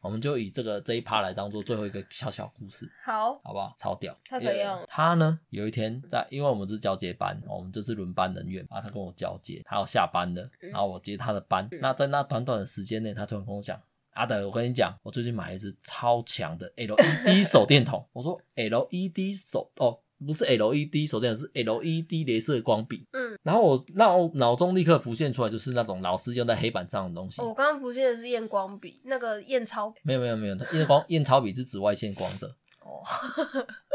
[0.00, 3.74] 我们就以这个这一趴来当做最后一个小小故事，好，好不好？
[3.78, 4.18] 超屌。
[4.24, 4.82] 他怎样？
[4.88, 5.38] 他呢？
[5.50, 11.68] 有一天在，因为我们是交接班，我们这是轮班人员，然后他跟我交接，他要下班了，然后我接他的班。
[11.70, 13.78] 嗯、那在那短短的时间内，他突然跟我讲
[14.14, 23.06] ：“阿德，我跟你讲，我最近买了一支超强的 LED 手电筒。”我说：“LED 手哦。”不是 LED 手电，是 LED 镭射光笔。
[23.12, 27.40] 嗯，然后我那我脑中立刻浮现出来，就是那种老师用在黑板上的东西。
[27.42, 29.92] 哦、我刚刚浮现的是验光笔，那个验钞。
[30.02, 32.48] 没有没有没有，验光验钞笔是紫外线光的。
[32.80, 33.02] 哦，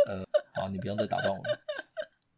[0.08, 0.24] 呃，
[0.56, 1.60] 好，你不用再打断我了。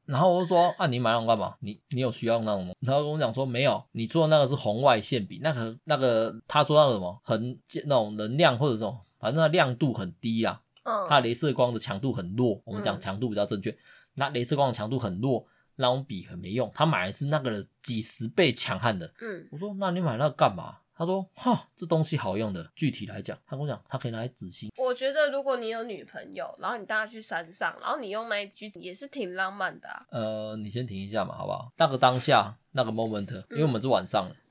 [0.06, 1.54] 然后我就说啊，你买那种干嘛？
[1.62, 2.74] 你你有需要那种吗？
[2.80, 10.62] 然后跟我讲说没有，你做的那个是红外线笔，那个那个他做那个什么很那种能量或者什么，反正它亮度很低啊。
[10.84, 13.76] 它镭射光的强度很弱，我们讲强度比较正确。
[14.16, 16.72] 那镭射光的强度很弱，那种笔很没用。
[16.74, 19.12] 他买的是那个几十倍强悍的。
[19.22, 20.80] 嗯，我说那你买那个干嘛？
[20.96, 22.70] 他说哈，这东西好用的。
[22.76, 24.70] 具体来讲，他跟我讲，他可以拿来执行。
[24.76, 30.06] 我觉得如果你有女朋友，然后你带她去山上，然后你用那一句也是挺浪漫的啊。
[30.10, 31.72] 呃，你先停一下嘛，好不好？
[31.78, 34.32] 那个当下那个 moment，因为我们是晚上了。
[34.32, 34.49] 嗯，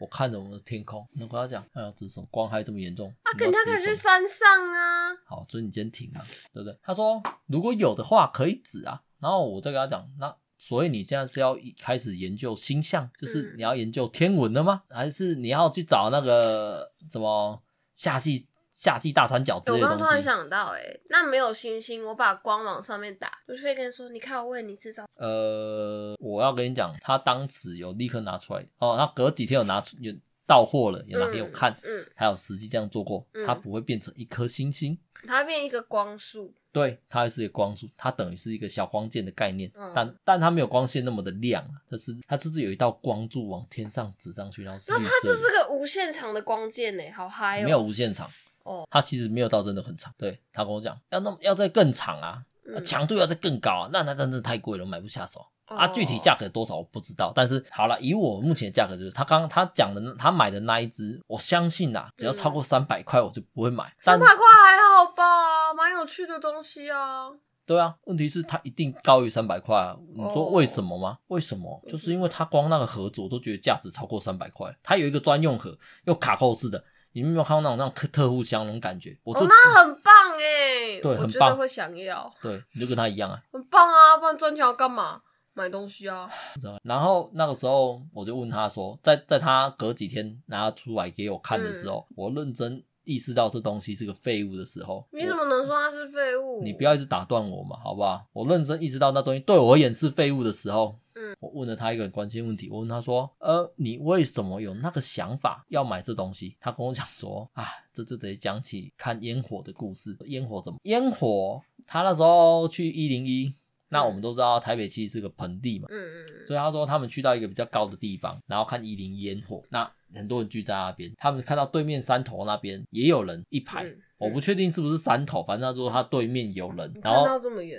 [0.00, 3.08] 我看着我们的天空，那跟他讲，哎呀，这什么光害这么严重？
[3.22, 5.14] 啊，肯定可以去山上啊。
[5.26, 6.20] 好，所以你先停啊，
[6.52, 6.78] 对不对？
[6.82, 14.82] 他说如果有的话可以指啊，然后我再跟他讲，那所以你现在是要开始研究星象，就是你要研究天文的吗？
[14.88, 17.62] 还是你要去找那个什么
[17.94, 18.46] 夏季？
[18.80, 19.94] 夏季大三角之类的东西。
[19.94, 25.04] 我刚刚突然想到，哎，那没有星星，我把光往上面打，我就可以跟你说，你看我为你制造。
[25.18, 30.10] 呃，我要跟你讲，他当时有立刻拿出来，哦，他隔几天有拿出有
[30.46, 36.54] 到货了，有拿给我看，嗯，还有实际这样做过，它不会变成一颗星星，它变一个光束。
[36.72, 47.64] 对，它还是一个光束，它等于是一个小光剑的概念，但但它没有光线那么的亮，它是它就是有一道光柱往天上指上去，然后那它就是个无限长的光剑呢，好嗨哦！
[47.64, 48.30] 没有无限长。
[48.64, 52.44] 哦，它其实没有到真的很长，对，他跟我讲要那么要再更长啊，
[52.84, 55.88] 强、嗯、度要再更高啊，那那真的太贵了，买不下手、哦、啊。
[55.88, 63.94] 具体价格多少我不知道，但是好了，以我目前的价格就是他刚刚他讲的他买的那一只，我相信啊，只要超过三百块我就不会买。
[63.98, 67.30] 三百块还好吧，蛮有趣的东西啊。
[67.66, 69.96] 对啊，问题是它一定高于三百块啊。
[70.16, 71.10] 你说为什么吗？
[71.10, 71.80] 哦、为什么？
[71.88, 76.82] 就是因为它光那个盒子我都觉得价值超过三百块，它有一个专用盒，又卡扣式的。
[77.12, 79.16] 你们有没有看到那种那种特特护箱那种感觉？
[79.24, 82.32] 我哦，那很棒哎，对，很棒，会想要。
[82.40, 85.20] 对，你就跟他一样啊， 很棒啊，不然赚钱要干嘛？
[85.52, 86.30] 买东西啊。
[86.84, 96.62] 然后那个时候我就问他说，在在他隔几天拿出来给我看的时候，嗯、我认真意识到这东西是个废物的时候，你怎么能说它是废物？
[96.62, 98.24] 你不要一直打断我嘛，好不好？
[98.32, 100.96] 我认真意识到那东西对我而言是废物的时候。
[101.40, 110.16] 我问了他一个很关心问题，我问他说：“呃，你为什么有那个想法要买这东西？”他跟我讲说：“啊，这就得讲起看烟火的故事。
[110.26, 110.78] 烟火怎么？
[110.84, 113.54] 烟火他那时候去一零一，
[113.88, 127.26] 那我们都知道台北其实是个盆地嘛，嗯嗯，所以他说他们去到一个比较高的地方，然后看一零一烟火，那很多人聚在那边，他们看到对面山头那边也有人一排，嗯、我不确定是不是山头，反正他说他对面有人，然后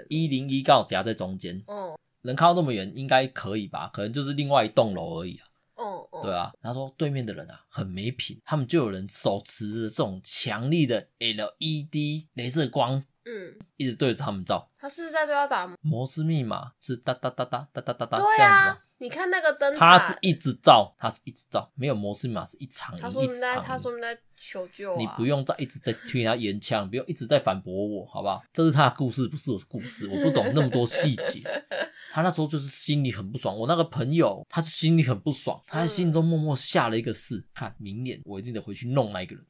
[0.10, 3.90] 一零一刚好夹在中间，哦。”能看到那么远，应该可以吧？
[3.94, 5.48] 可能就是另外一栋楼而已啊。
[5.76, 6.52] 哦哦，对啊。
[6.62, 14.70] 他说对面的人啊，很没品，他们就有人手持着这种强力的 LED 镭射光嗯，一直对着他们照。
[14.78, 18.78] 他是在对他打摩斯密码是哒哒哒哒哒哒哒哒这样子吗？
[19.02, 23.58] 你看那个灯他塔是一直照，它是一直照，没有摩斯密码是一场他说你在。
[23.58, 24.98] 他说你在求救啊！
[25.00, 28.44] 你不用再一直在替他言枪，不用一直在反驳我，好不好？
[28.54, 31.42] 这是他的故事，不是我的故事，我不懂那么多细节。
[32.14, 33.58] 他那时候就是心里很不爽。
[33.58, 39.44] 我那个朋友，他就心里很不爽，他在心中默默下了一个誓：看明年我一定得回去弄那一个人。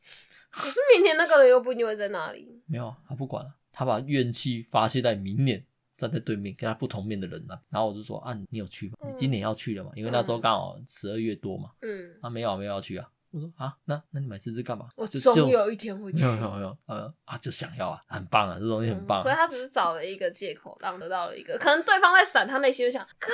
[0.49, 2.61] 可是明年那个人又不一定会在哪里。
[2.67, 5.65] 没有啊，他不管了，他把怨气发泄在明年。
[6.01, 8.97] 站在对面跟他不同面的人呢、啊，然后我就说啊，你有去吗？
[9.05, 9.91] 你今年要去了吗？
[9.95, 11.69] 因为那时候刚好十二月多嘛。
[11.81, 12.17] 嗯。
[12.21, 13.07] 啊，没有没有要去啊。
[13.29, 14.89] 我说啊，那那你买这只干嘛？
[14.95, 16.23] 我总有一天会去。
[16.23, 19.23] 没有没有没有，呃啊，就想要啊，很棒啊，这东西很棒、啊嗯。
[19.23, 21.55] 所以他只是找了一个借口，让得到了一个。
[21.59, 23.31] 可能对方在闪，他内心就想，看，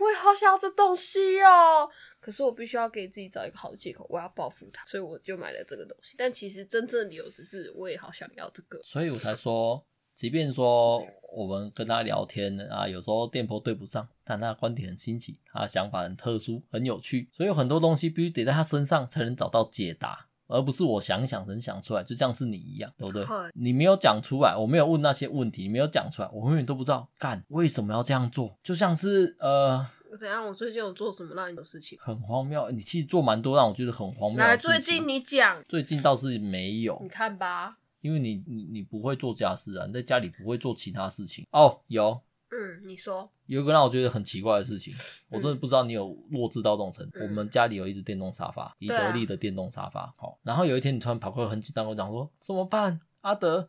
[0.00, 1.86] 我也好想要这东西哦。
[2.20, 6.14] 可是我必须要给自己找一个好的借口，我要报复他，所以我就买了这个东西。
[6.16, 8.80] 但其实真正的理由只是，我也好想要这个。
[8.82, 9.84] 所以我才说。
[10.14, 23.24] 即便说我们跟他聊天啊，有时候电波对不上，但他的观点很新奇，他的想法很特殊，很有趣，所以有很多东西必须得在他身上才能找到解答，而不是我想想能想出来，就像是你一样，对不对？
[23.54, 29.86] 你没有讲出来，我没有问那些问题，你没有讲出来，我永远都不知道干为什么要这样做，就像是呃，
[30.18, 30.46] 怎样？
[30.46, 31.98] 我最近有做什么让你的事情？
[32.00, 34.38] 很荒谬，你其实做蛮多让我觉得很荒谬。
[34.40, 37.76] 来，最近你讲，最近倒是没有，你看吧。
[38.08, 41.78] 因为你你你不会做家事啊，你在家里不会做其他事情哦。
[41.88, 42.18] 有，
[42.50, 44.94] 嗯，你说有一个让我觉得很奇怪的事情，
[45.28, 47.20] 我真的不知道你有弱智到这种程度。
[47.20, 50.14] 我们家里有一只电动沙发，宜得利的电动沙发。
[50.16, 52.98] 好，然后有一天你突然跑过来很紧张跟我讲说怎么办？
[53.28, 53.68] 阿德，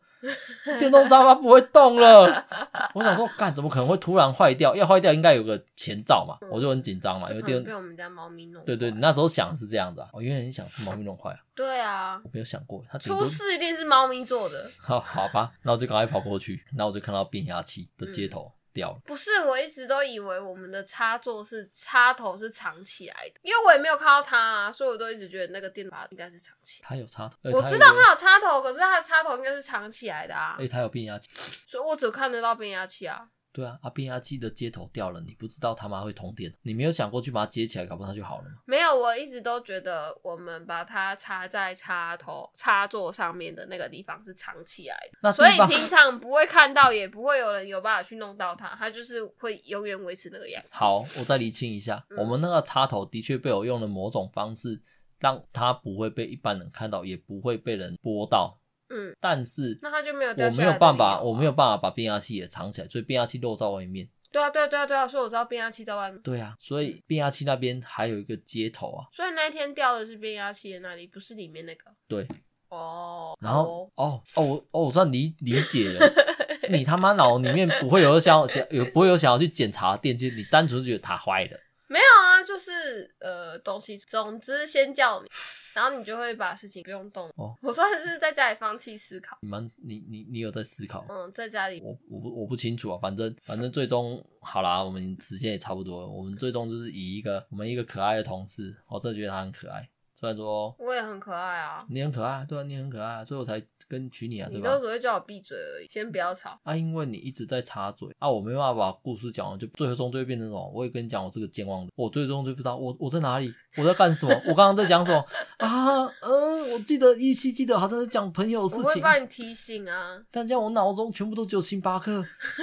[0.78, 2.46] 电动沙发不会动了。
[2.94, 4.74] 我想说，干怎么可能会突然坏掉？
[4.74, 7.28] 要坏掉应该有个前兆嘛，我就很紧张嘛。
[7.28, 8.64] 因为电被我们家猫咪弄。
[8.64, 10.08] 对对，你那时候想是这样子啊。
[10.14, 11.38] 我原来你想是猫咪弄坏啊。
[11.54, 14.70] 对啊，我没有想过，它出事一定是猫咪做的。
[14.80, 18.50] 好，好吧，那我就赶快跑过去，然后我就看到变压器的接头。
[18.72, 19.00] 掉了。
[19.04, 26.88] 不是，我一直都以为我们的插座是插头是藏起来的，因为我也没有看到它啊，所以我都一直觉得那个电拔应该是藏起来。
[26.88, 30.56] 它有插头，我知道它有插头，可是它的插头应该是藏起来的啊。
[30.58, 31.28] 哎，它有变压器，
[31.66, 33.28] 所以我只看得到变压器啊。
[33.52, 38.50] 对啊，啊变压器的接头掉了，你不知道他妈会通电，你没有想过去把它接起来，搞不好它就好了吗？
[38.64, 50.68] 没有，我一直都觉得我们把它插在插头插座上面的那个地方是藏起来的，那所以平常不会看到，也不会有人有办法去弄到它，它就是会永远维持那个样子。
[50.70, 54.80] 好，我再厘清一下，嗯、我们那个插头的确被我用了某种方式，
[55.18, 58.59] 让它不会被一般人看到，也不会被人拨到。
[58.90, 64.08] 嗯，但是那他就没有掉，我没有办法，我没有办法把变压器也藏起来，所以变压器露在外面。
[64.32, 66.20] 对啊，对啊，对啊，对啊，所以我知道变压器在外面。
[66.22, 69.06] 对啊，所以变压器那边还有一个接头啊。
[69.12, 71.84] 所以那天掉的是变压器的那里，不是里面那个。
[72.06, 72.26] 对。
[72.68, 73.36] 哦。
[73.40, 76.12] 然后，哦哦，我哦，我知道理理解了。
[76.70, 81.58] 你他妈脑里面不会有想想有不会有想要去检查电机，你单纯觉得它坏了。
[81.90, 85.28] 没有啊，就是呃东西，总之先叫你。
[85.74, 87.28] 然后你就会把事情不用动。
[87.36, 89.38] 哦，我算是在家里放弃思考。
[89.42, 91.04] 你们，你你你有在思考？
[91.08, 91.80] 嗯，在家里。
[91.80, 96.08] 我我不我不清楚啊，反正反正最终好啦，我们时间也差不多了。
[96.08, 99.88] 我们最终就是以一个我们一个可爱的同事，我真的觉得他很可爱。
[100.14, 103.60] 虽然说我也很可爱啊，你很可爱，对啊，你很可爱，所以我才
[103.90, 104.68] 跟娶你啊，对吧？
[104.68, 110.72] 你都只会叫我闭嘴而已，先不要吵啊，因为你一直在插嘴啊，我没办法把故事讲完，就最后终就会变成什么？
[110.72, 115.18] 我也跟你讲，我是个健忘的，我最终就不知道我我在哪里，我在干什么， 我刚刚在讲什么
[115.56, 116.04] 啊？
[116.04, 122.24] 嗯、呃，我记得依稀记得好像是讲朋友的事情，我会帮你提醒啊，但这样我脑中全部都只有星巴克，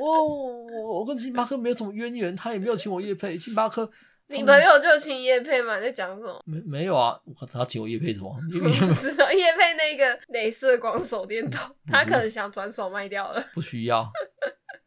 [0.00, 3.90] 我我我我跟星巴克没有什么渊源，他也没有请我夜配星巴克。
[4.32, 5.76] 你朋友就请叶配嘛？
[5.78, 6.42] 你在讲什么？
[6.46, 7.18] 没没有啊？
[7.52, 8.34] 他请我叶配什么？
[8.34, 11.60] 我不知道叶配那个镭射光手电筒，
[11.90, 13.44] 他可能想转手卖掉了。
[13.54, 14.10] 不需要。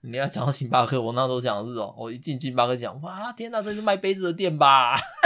[0.07, 4.95] 你要讲到星巴克，我那时候讲的是哦，我一进星巴克讲，哇天哪，这是卖杯子的店吧？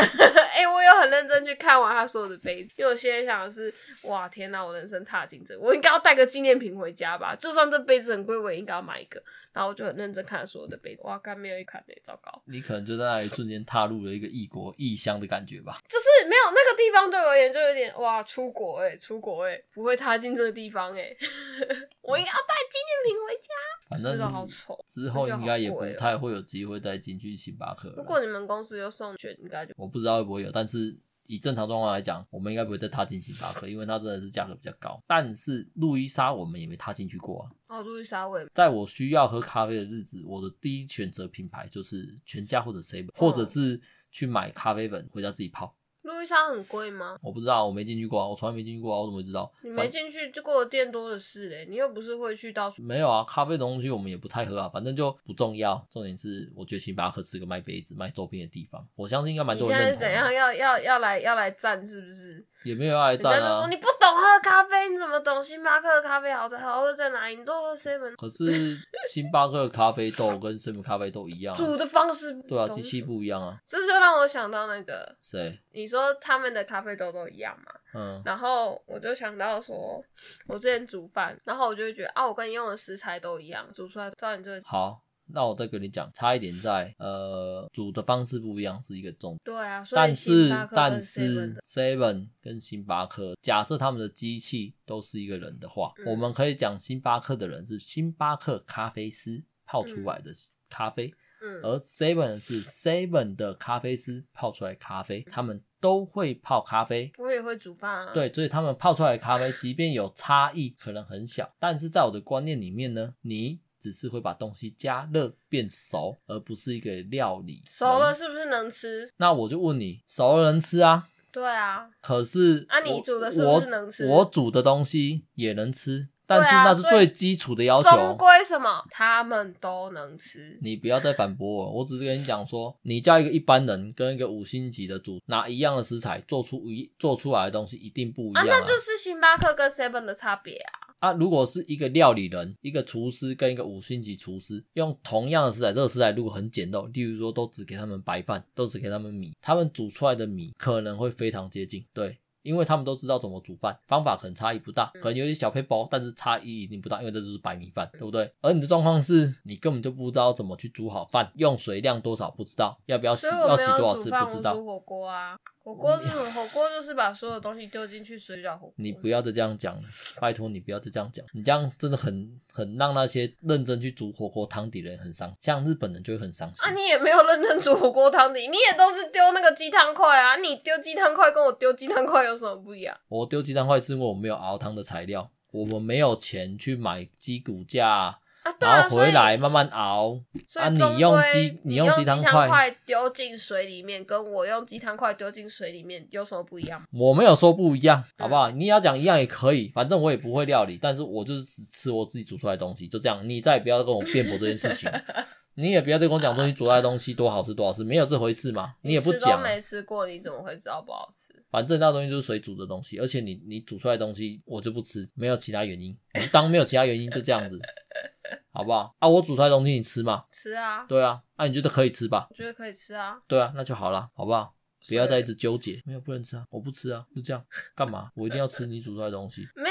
[0.54, 3.74] 哎、欸，我有很认真去看完他所有的杯子，因为我现在想的是，
[4.04, 7.36] 哇天哪，我人生踏进这，我应该要带个纪念品回家吧？
[7.36, 9.22] 就算这杯子很贵，我也应该要买一个。
[9.52, 12.42] 然后我就很认真看了所有的杯子，哇，刚没有一款呢，糟糕！
[12.46, 15.80] 你可能就在那一瞬间踏入了一个异国异乡的感觉吧？
[15.88, 21.18] 就是没有那个地方对我而言就有点哇，出国哎、欸，出国哎、欸，不会踏进这个地方哎、欸，
[22.02, 23.50] 我应该要带纪念品回家。
[23.90, 27.92] 反正好丑，之后应该也不太会有机会再进去星巴克。
[27.98, 35.04] 如果你们公司有送券，应该就我不知道会不会有，但是以正常状况来讲，我们应该不会再踏进星巴克，因为它真的是价格比较高。
[35.08, 37.50] 但是路易莎我们也没踏进去过啊。
[37.68, 38.48] 哦，路易莎味。
[38.54, 43.82] 在我需要喝咖啡的日子，我的第一选择品牌就是全家或者 seven，或者是
[44.12, 45.76] 去买咖啡粉回家自己泡。
[46.04, 47.18] 路易莎很贵吗？
[47.22, 49.52] 我不知道，我没进去过，我从来没进去过，我怎么会知道？
[49.64, 52.82] 你没进去就过的店多的是嘞，你又不是会去到处。
[52.82, 55.86] 没有啊，咖啡的东西我们也不太喝啊，反正就不重要。
[55.90, 59.96] 重点是，我觉得星巴克是个卖杯子、卖周边的地方，我相信应该蛮多人认同。
[59.96, 60.34] 你现在是怎样？
[60.34, 62.46] 要要要来要来站是不是？
[62.64, 63.68] 也没有要来战啊！
[63.70, 67.36] 你不懂喝咖啡，你怎么懂星巴克的咖啡好在好喝在哪里？
[67.36, 68.16] 你都喝 seven。
[68.16, 68.78] 可是
[69.12, 73.58] 星巴克的咖啡豆跟 seven 咖啡豆一样、啊，煮的方式对啊，机器不一样啊。
[73.66, 75.60] 这就让我想到那个谁？
[75.72, 77.72] 你说他们的咖啡豆都一样嘛？
[77.94, 78.22] 嗯。
[78.26, 80.04] 然后我就想到说，
[80.48, 85.02] 我之前煮饭，然后我就会觉得啊，我跟你用的食材都一样，煮出来照你这个好。
[85.32, 89.40] 那我再跟你讲，差一点在呃煮的方式不一样是一个重点。
[89.44, 100.32] 对啊，但是但是 Seven 跟星巴克，假设他们的机器都是一个人的话，嗯、我们可以讲星巴克的人是星巴克咖啡师泡出来的
[100.68, 108.14] 咖啡，嗯，而 Seven 是 Seven 的咖啡师泡出来咖啡，他们都会泡咖啡，我也会煮饭啊。
[108.14, 113.60] 对，所以他们泡出来的咖啡，即便有差异，可能很小，但是在我的观念里面呢，你。
[113.80, 117.62] 只是会把东西加热变熟，而不是一个料理。
[117.66, 119.10] 熟了是不是能吃？
[119.18, 121.08] 那我就问你，熟了能吃啊？
[121.32, 121.88] 对啊。
[122.02, 124.06] 可是，啊，你煮的是不是能吃？
[124.08, 127.90] 我，我煮的东西也能吃，但是那是最基础的要求。
[127.90, 128.84] 终归什么？
[128.90, 130.58] 他们都能吃。
[130.62, 138.50] 你不要再反驳我，我只是跟你讲说，你叫一个一般人跟一个五星级的煮拿一样的食材做出一做出来的东西一定不一样啊。
[138.52, 140.89] 啊，那就是星巴克跟 Seven 的差别啊。
[141.00, 152.20] 啊，如果是一个料理人，一个厨师跟一个五星级厨师用同样的食材，这个食材如果很简陋，例如说都只给他们白饭，都只给他们米，他们煮出来的米可能会非常接近，对。
[152.42, 158.32] 因为他们都知道怎么煮饭，方法可能差异不大，可能有些小配包，但是差异一定不大，因为这就是白米饭，对不对？
[158.42, 164.54] 而你的状况是你根本就不知道怎么去煮好饭，用水量多少不知道，要不要洗，要洗多少次不知道。
[164.56, 165.38] 煮火锅啊，
[165.70, 168.74] 火锅这种火锅就是把所有东西丢进去水饺火锅。
[168.78, 169.84] 你不要再这样讲了，
[170.20, 176.66] 拜托你不要再这样讲，你这样真的很很让那些认真去煮火锅汤底的人很伤心，像日本人就会很伤心。
[176.66, 182.98] 啊，你也没有认真煮火锅汤底，你也都是丢那个鸡汤块啊，你丢鸡汤块跟我丢鸡汤块有什么不一样？
[183.08, 190.20] 我丢鸡汤块是因为我没有熬汤的材料，我们没有钱去买鸡骨架，啊啊、然后回来慢慢熬。
[190.56, 196.82] 啊，你用鸡，你用鸡汤块丢进水里面，跟我用鸡汤块丢进水里面有什么不一样？
[196.92, 198.50] 我没有说不一样，好不好？
[198.50, 203.28] 嗯、你要讲一样也可以，反正我也不会料理，但是我就是只吃我自己煮出来的东西，就这样。
[203.28, 204.92] 你再也不要跟我辩驳这件事情。
[205.60, 208.76] 你也不要再跟我讲说你煮出来的东西多好吃多好吃，没有这回事嘛？
[208.82, 211.34] 你也不讲，没吃过，你怎么会知道不好吃？
[211.52, 217.60] 反正那东西就是水煮的东西，而且你你煮出来的东西我就不吃，没有其他原因，你就当没有其他原因就这样子，
[218.54, 218.96] 好不好？
[219.00, 220.24] 啊，我煮出来的东西你吃吗？
[220.32, 220.86] 吃啊。
[220.88, 222.28] 对啊，那、啊、你觉得可以吃吧？
[222.30, 223.18] 我觉得可以吃啊。
[223.28, 224.56] 对啊，那就好了，好不好？
[224.88, 227.46] 不要再一直纠结，没有不能吃啊，我不吃啊，就这样，
[227.76, 228.10] 干嘛？
[228.16, 229.46] 我一定要吃你煮出来的东西？
[229.54, 229.70] 没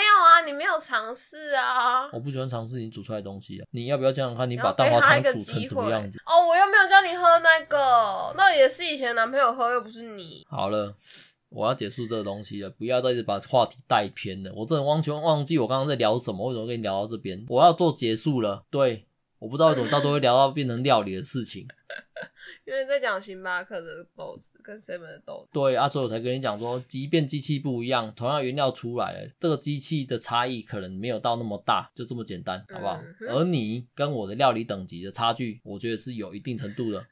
[0.49, 2.11] 你没有尝试啊。
[2.11, 3.67] 我不喜欢尝试你煮出来的东西啊。
[3.71, 4.49] 你要不要这样看？
[4.49, 6.19] 你把蛋花汤煮成怎么样子？
[6.25, 10.45] 哦，我又没有叫你喝那个，那也是以前男朋友喝，又不是你。
[10.49, 10.95] 好了，
[11.51, 14.53] 我要结束这个东西了，不要再一直把话题带偏了。
[14.55, 17.45] 我真的完全忘记我刚刚在聊什么，为什么跟你聊到这边？
[17.49, 19.07] 我要做结束了，对，
[19.39, 21.67] 我不知道为什么到最后会聊到变成料理的事情。
[22.69, 33.01] 因为在讲星巴克的豆子跟 seven 的豆子，对啊，所以我才跟你讲说，即便机器不一样，同样原料出来了，这个机器的差异可能没有到那么大，就这么简单，好不好？
[33.21, 37.07] 嗯、而你跟我的料理等级的差距，我觉得是有一定程度的，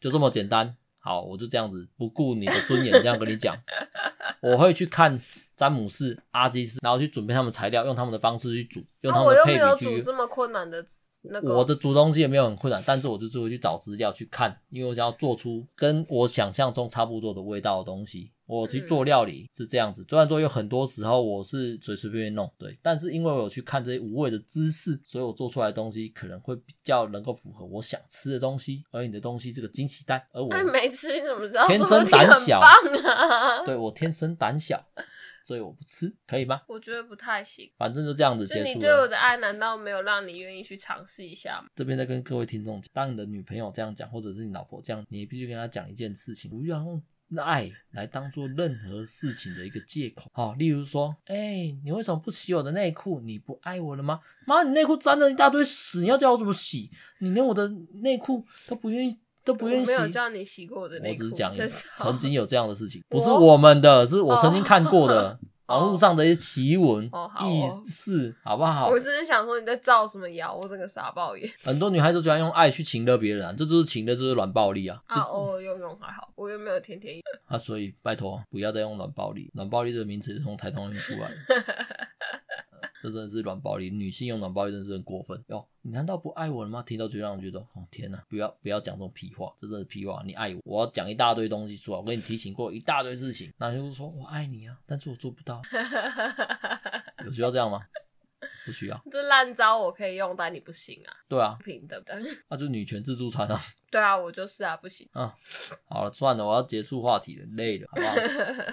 [0.00, 0.74] 就这么简单。
[0.98, 3.54] 好，我就这样子不顾你的尊严，这样跟你讲，
[4.40, 5.20] 我会去看。
[5.56, 9.62] 詹姆士、阿基斯，然后去准备他们材料，用他们的方式去煮，用他们的配比去。
[9.62, 10.84] 啊、我又没有煮这么困难的
[11.24, 11.54] 那个。
[11.54, 18.32] 我的煮东西也没有很困难，但是我就只会去找资料去看，因为我想要做出跟我想象中差不多的味道的东西。
[18.46, 28.84] 我去做料理是这样子，虽然说有很多时候我是随随便便弄，对，但是因为我有去看这些无味的知识，所以我做出来的东西可能会比较能够符合我想吃的东西。
[28.90, 31.66] 而你的东西是个惊喜蛋，而我没吃，你怎么知道？
[31.66, 34.84] 天生胆小，啊、 对我天生胆小。
[35.44, 36.62] 所以我不吃，可以吗？
[36.66, 37.70] 我觉得不太行。
[37.76, 38.74] 反正就这样子结束了。
[38.74, 41.68] 你对我的爱难道没有让你愿意去尝试一下吗？
[41.76, 47.02] 这边再跟各位听众讲，当你的女朋友这样讲，或者是你老婆这样，你必须跟她讲一件事情，不要用
[47.36, 50.30] 爱来当做任何事情的一个借口。
[50.32, 53.20] 好，例如说，哎、欸，你为什么不洗我的内裤？
[53.20, 54.20] 你不爱我了吗？
[54.46, 56.90] 妈，你内裤沾了一大堆屎，你要叫我怎么洗？
[57.18, 57.68] 你连我的
[58.02, 59.20] 内裤都不愿意。
[59.44, 59.92] 都不愿意洗。
[59.92, 61.22] 我没有叫你洗过我的内裤。
[61.22, 61.54] 我只是讲
[61.98, 65.38] 曾经有这样的事情， 不是我们的，是我曾经看过的。
[65.66, 68.90] 网络上的一些奇闻、哦哦意思，好不好？
[68.90, 71.50] 我只是想说你在造什么谣，我整个傻爆眼。
[71.62, 75.00] 很多女孩子喜欢用爱去情勒别人啊，这就是情勒，就是软暴力啊。
[75.06, 77.22] 啊，偶尔用用还好，我又没有天天用。
[77.46, 81.64] 啊，所以拜托不要再用软暴力，软暴力这个名词是从台通里面出来的。
[83.04, 85.62] 这真的是软暴力，女性用软暴力真的是很过分哟！
[85.82, 86.82] 你难道不爱我了吗？
[86.82, 90.22] 听到就让人觉得，哦天哪，不要不要讲这种屁话，这真的是屁话。
[90.24, 95.60] 你爱我，我要讲一大堆东西出来，我跟你提醒过一大堆事情，那就是说我爱你啊，但是我做不到，
[97.26, 97.78] 有需要这样吗？
[98.64, 99.04] 不需要。
[99.10, 101.12] 这烂招我可以用，但你不行啊。
[101.28, 103.60] 对啊，不平等的， 那就女权自助餐啊。
[103.90, 105.08] 对啊，我就是啊，不行。
[105.12, 105.34] 啊，
[105.86, 108.14] 好了，算了，我要结束话题了，累了，好不好？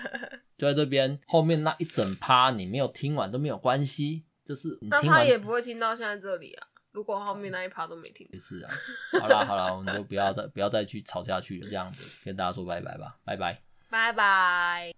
[0.58, 4.24] 就在这边后面那一整趴，你没有听完都没有关系。
[4.44, 6.68] 就是，那他也不会听到现在这里啊。
[6.92, 8.72] 如果后面那一趴都没听，也是啊。
[9.22, 14.90] 好啦好啦，我们就不要再不要再去吵下去了，这样子跟大家说拜拜吧，拜拜，拜拜。